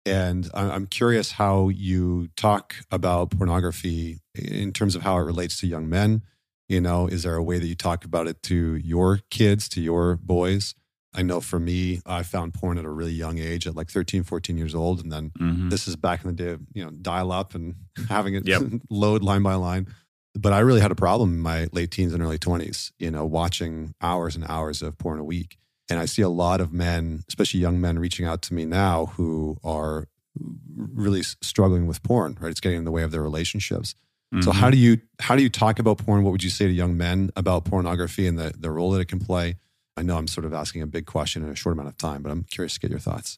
[0.04, 5.68] And I'm curious how you talk about pornography in terms of how it relates to
[5.68, 6.24] young men
[6.72, 9.82] you know, is there a way that you talk about it to your kids, to
[9.82, 10.74] your boys?
[11.14, 14.24] I know for me, I found porn at a really young age, at like 13,
[14.24, 15.04] 14 years old.
[15.04, 15.68] And then mm-hmm.
[15.68, 17.76] this is back in the day of, you know, dial up and
[18.08, 18.62] having it yep.
[18.90, 19.88] load line by line.
[20.34, 23.26] But I really had a problem in my late teens and early 20s, you know,
[23.26, 25.58] watching hours and hours of porn a week.
[25.90, 29.08] And I see a lot of men, especially young men, reaching out to me now
[29.08, 30.08] who are
[30.94, 32.50] really struggling with porn, right?
[32.50, 33.94] It's getting in the way of their relationships.
[34.34, 34.44] Mm-hmm.
[34.44, 36.24] So how do you how do you talk about porn?
[36.24, 39.10] What would you say to young men about pornography and the, the role that it
[39.10, 39.58] can play?
[39.98, 42.22] I know I'm sort of asking a big question in a short amount of time,
[42.22, 43.38] but I'm curious to get your thoughts.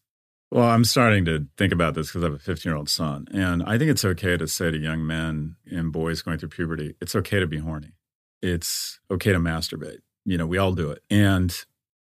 [0.54, 3.26] Well, I'm starting to think about this because I have a 15 year old son.
[3.34, 6.94] And I think it's okay to say to young men and boys going through puberty,
[7.02, 7.94] it's okay to be horny.
[8.40, 10.02] It's okay to masturbate.
[10.26, 11.02] You know, we all do it.
[11.10, 11.52] And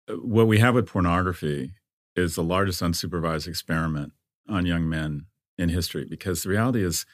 [0.10, 1.76] uh, what we have with pornography
[2.16, 4.14] is the largest unsupervised experiment
[4.48, 5.28] on young men
[5.60, 7.06] in history because the reality is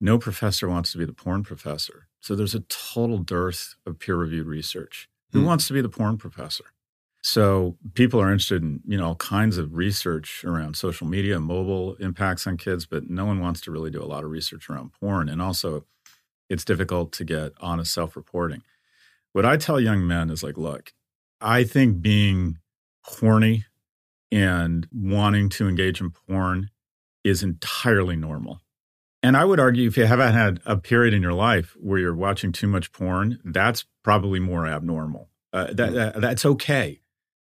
[0.00, 2.08] no professor wants to be the porn professor.
[2.20, 5.10] So there's a total dearth of peer reviewed research.
[5.32, 5.48] Who mm.
[5.48, 6.64] wants to be the porn professor?
[7.30, 11.94] So people are interested in, you know, all kinds of research around social media, mobile
[11.96, 14.92] impacts on kids, but no one wants to really do a lot of research around
[14.98, 15.28] porn.
[15.28, 15.84] And also
[16.48, 18.62] it's difficult to get honest self-reporting.
[19.34, 20.94] What I tell young men is like, look,
[21.38, 22.60] I think being
[23.02, 23.66] horny
[24.32, 26.70] and wanting to engage in porn
[27.24, 28.62] is entirely normal.
[29.22, 32.14] And I would argue if you haven't had a period in your life where you're
[32.14, 35.28] watching too much porn, that's probably more abnormal.
[35.52, 37.00] Uh, that, that, that's okay.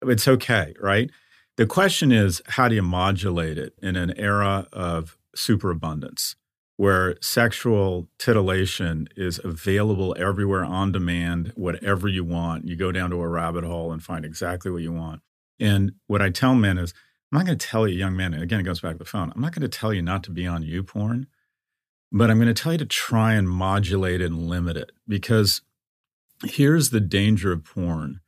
[0.02, 1.10] It's okay, right?
[1.58, 6.36] The question is, how do you modulate it in an era of superabundance
[6.78, 12.66] where sexual titillation is available everywhere on demand, whatever you want?
[12.66, 15.22] You go down to a rabbit hole and find exactly what you want.
[15.60, 16.94] And what I tell men is,
[17.32, 19.34] I'm not going to tell you, young men, again, it goes back to the phone,
[19.36, 21.26] I'm not going to tell you not to be on YouPorn,
[22.12, 25.62] but I'm going to tell you to try and modulate and limit it because
[26.46, 28.22] here's the danger of porn,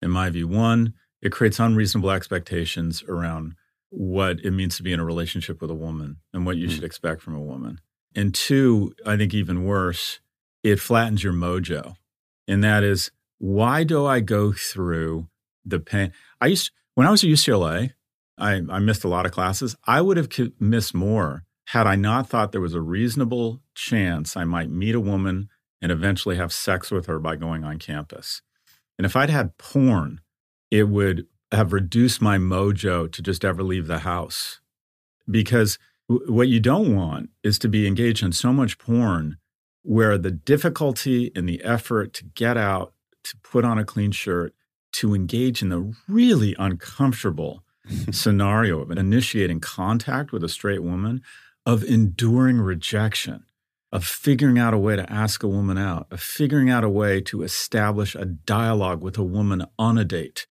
[0.00, 0.46] in my view.
[0.46, 3.54] One, it creates unreasonable expectations around
[3.90, 6.70] what it means to be in a relationship with a woman and what you mm.
[6.70, 7.80] should expect from a woman.
[8.14, 10.20] And two, I think even worse,
[10.62, 11.96] it flattens your mojo.
[12.48, 15.28] And that is, why do I go through
[15.64, 16.12] the pain?
[16.40, 17.92] I used, when I was at UCLA,
[18.38, 19.76] I, I missed a lot of classes.
[19.86, 24.44] I would have missed more had I not thought there was a reasonable chance I
[24.44, 25.48] might meet a woman
[25.82, 28.42] and eventually have sex with her by going on campus.
[28.98, 30.20] And if I'd had porn,
[30.76, 34.60] it would have reduced my mojo to just ever leave the house.
[35.30, 39.38] Because w- what you don't want is to be engaged in so much porn
[39.82, 42.92] where the difficulty and the effort to get out,
[43.24, 44.54] to put on a clean shirt,
[44.92, 47.62] to engage in the really uncomfortable
[48.10, 51.22] scenario of initiating contact with a straight woman,
[51.64, 53.44] of enduring rejection,
[53.92, 57.20] of figuring out a way to ask a woman out, of figuring out a way
[57.20, 60.46] to establish a dialogue with a woman on a date,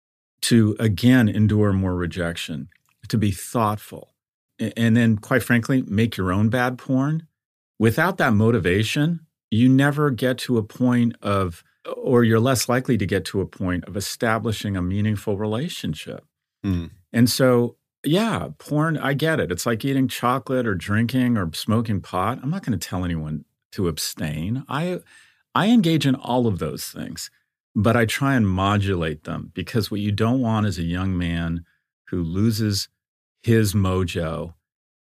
[0.44, 2.70] to again endure more rejection,
[3.08, 4.14] to be thoughtful,
[4.60, 7.28] and then, quite frankly, make your own bad porn.
[7.80, 11.64] Without that motivation, you never get to a point of,
[11.98, 16.26] or you're less likely to get to a point of establishing a meaningful relationship.
[16.64, 16.92] Mm.
[17.12, 19.52] And so, yeah, porn, I get it.
[19.52, 22.40] It's like eating chocolate or drinking or smoking pot.
[22.42, 24.64] I'm not going to tell anyone to abstain.
[24.70, 25.00] I
[25.54, 27.30] I engage in all of those things,
[27.76, 31.66] but I try and modulate them because what you don't want is a young man
[32.10, 32.90] who loses
[33.44, 34.54] his mojo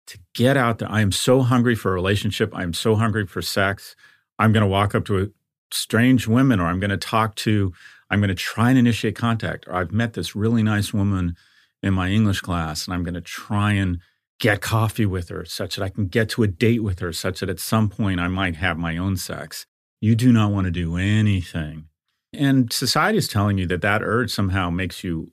[0.07, 0.91] to get out there.
[0.91, 2.55] I am so hungry for a relationship.
[2.55, 3.97] I am so hungry for sex.
[4.39, 5.27] I'm going to walk up to a
[5.73, 7.73] strange women or I'm going to talk to
[8.11, 11.35] I'm going to try and initiate contact or I've met this really nice woman
[11.83, 13.99] in my English class, and I'm going to try and
[14.39, 17.41] get coffee with her such that I can get to a date with her, such
[17.41, 19.67] that at some point I might have my own sex.
[20.01, 21.89] You do not want to do anything.
[22.33, 25.33] And society is telling you that that urge somehow makes you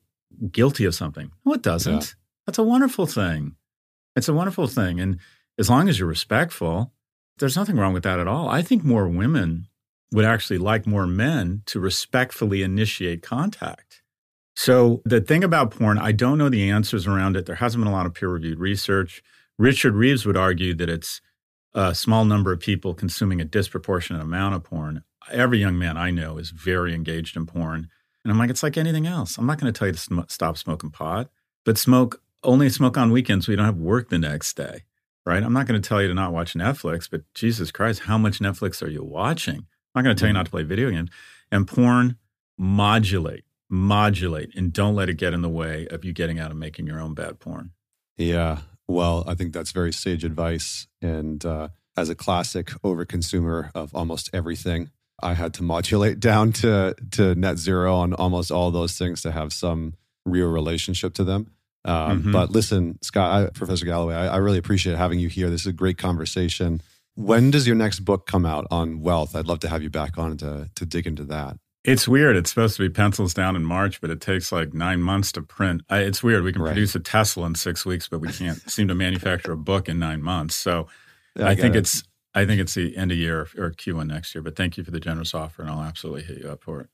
[0.52, 1.32] guilty of something.
[1.45, 1.93] No, it doesn't.
[1.93, 2.12] Yeah.
[2.45, 3.56] That's a wonderful thing.
[4.16, 5.00] It's a wonderful thing.
[5.00, 5.20] And
[5.58, 6.91] as long as you're respectful,
[7.38, 8.50] there's nothing wrong with that at all.
[8.50, 9.68] I think more women
[10.12, 14.02] would actually like more men to respectfully initiate contact.
[14.56, 17.45] So the thing about porn, I don't know the answers around it.
[17.45, 19.24] There hasn't been a lot of peer reviewed research.
[19.58, 21.22] Richard Reeves would argue that it's
[21.74, 25.04] a small number of people consuming a disproportionate amount of porn.
[25.32, 27.89] Every young man I know is very engaged in porn.
[28.23, 29.38] And I'm like, it's like anything else.
[29.38, 31.30] I'm not going to tell you to sm- stop smoking pot,
[31.65, 34.84] but smoke only smoke on weekends so you don't have work the next day,
[35.25, 35.43] right?
[35.43, 38.39] I'm not going to tell you to not watch Netflix, but Jesus Christ, how much
[38.39, 39.65] Netflix are you watching?
[39.95, 41.09] I'm not going to tell you not to play video games.
[41.51, 42.17] And porn
[42.57, 46.59] modulate modulate and don't let it get in the way of you getting out and
[46.59, 47.71] making your own bad porn.
[48.17, 48.59] Yeah.
[48.88, 50.88] Well, I think that's very sage advice.
[51.01, 54.89] And uh, as a classic overconsumer of almost everything,
[55.22, 59.32] I had to modulate down to to net zero on almost all those things to
[59.32, 59.93] have some
[60.26, 61.51] real relationship to them.
[61.86, 62.32] Um, mm-hmm.
[62.32, 65.49] But listen, Scott, I, Professor Galloway, I, I really appreciate having you here.
[65.49, 66.82] This is a great conversation.
[67.15, 69.36] When does your next book come out on wealth?
[69.36, 71.57] I'd love to have you back on to to dig into that.
[71.86, 72.36] It's weird.
[72.36, 75.41] It's supposed to be pencils down in March, but it takes like nine months to
[75.41, 75.82] print.
[75.89, 76.43] I, it's weird.
[76.43, 76.74] We can right.
[76.74, 79.97] produce a Tesla in six weeks, but we can't seem to manufacture a book in
[79.97, 80.55] nine months.
[80.55, 80.88] So
[81.38, 81.80] I, I think it.
[81.80, 82.03] it's
[82.34, 84.41] I think it's the end of year or Q1 next year.
[84.41, 86.89] But thank you for the generous offer, and I'll absolutely hit you up for it.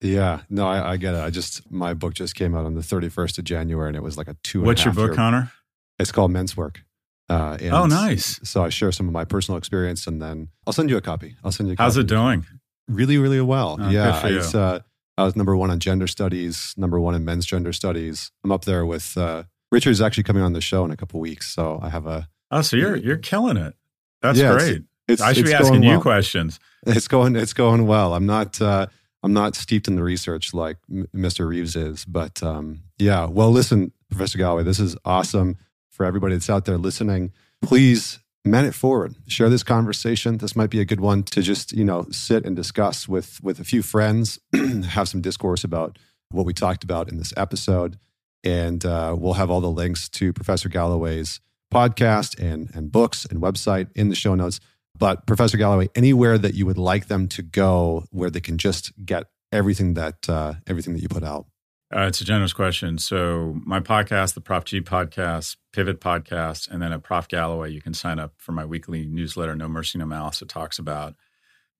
[0.00, 1.20] Yeah, no, I, I get it.
[1.20, 4.02] I just my book just came out on the thirty first of January, and it
[4.02, 4.62] was like a two.
[4.62, 5.14] What's your book, year.
[5.14, 5.52] Connor?
[5.98, 6.82] It's called Men's Work.
[7.28, 8.38] Uh, oh, nice.
[8.48, 11.36] So I share some of my personal experience, and then I'll send you a copy.
[11.42, 11.72] I'll send you.
[11.72, 11.84] A copy.
[11.84, 12.46] How's it doing?
[12.88, 13.78] Really, really well.
[13.80, 14.54] Oh, yeah, it's.
[14.54, 14.80] Uh,
[15.18, 18.30] I was number one on gender studies, number one in men's gender studies.
[18.44, 21.50] I'm up there with uh, Richard's actually coming on the show in a couple weeks,
[21.50, 22.28] so I have a.
[22.50, 23.74] Oh, so you're you're killing it.
[24.22, 24.82] That's yeah, great.
[25.08, 26.58] It's, it's, I should be asking you questions.
[26.86, 28.14] It's going it's going well.
[28.14, 28.86] I'm not uh,
[29.22, 31.48] I'm not steeped in the research like Mr.
[31.48, 33.26] Reeves is, but um, yeah.
[33.26, 35.56] Well, listen, Professor Galloway, this is awesome
[35.90, 37.32] for everybody that's out there listening.
[37.62, 41.72] Please men it forward share this conversation this might be a good one to just
[41.72, 44.38] you know sit and discuss with with a few friends
[44.88, 45.98] have some discourse about
[46.30, 47.98] what we talked about in this episode
[48.44, 51.40] and uh, we'll have all the links to professor galloway's
[51.72, 54.60] podcast and and books and website in the show notes
[54.98, 58.92] but professor galloway anywhere that you would like them to go where they can just
[59.04, 61.46] get everything that uh, everything that you put out?
[61.94, 62.98] Uh, it's a generous question.
[62.98, 67.80] So my podcast, the Prof G podcast, Pivot podcast, and then at Prof Galloway, you
[67.80, 70.42] can sign up for my weekly newsletter, No Mercy, No Malice.
[70.42, 71.14] It talks about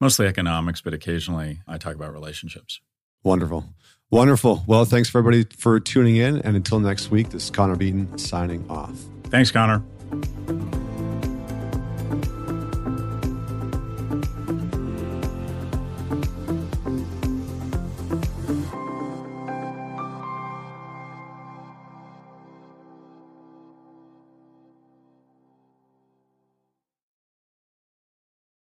[0.01, 2.81] mostly economics, but occasionally I talk about relationships.
[3.25, 3.65] Wonderful.
[4.09, 4.63] Wonderful.
[4.69, 6.41] Well, thanks for everybody for tuning in.
[6.43, 9.16] And until next week, this is Connor Beaton signing off.
[9.31, 9.83] Thanks, Connor.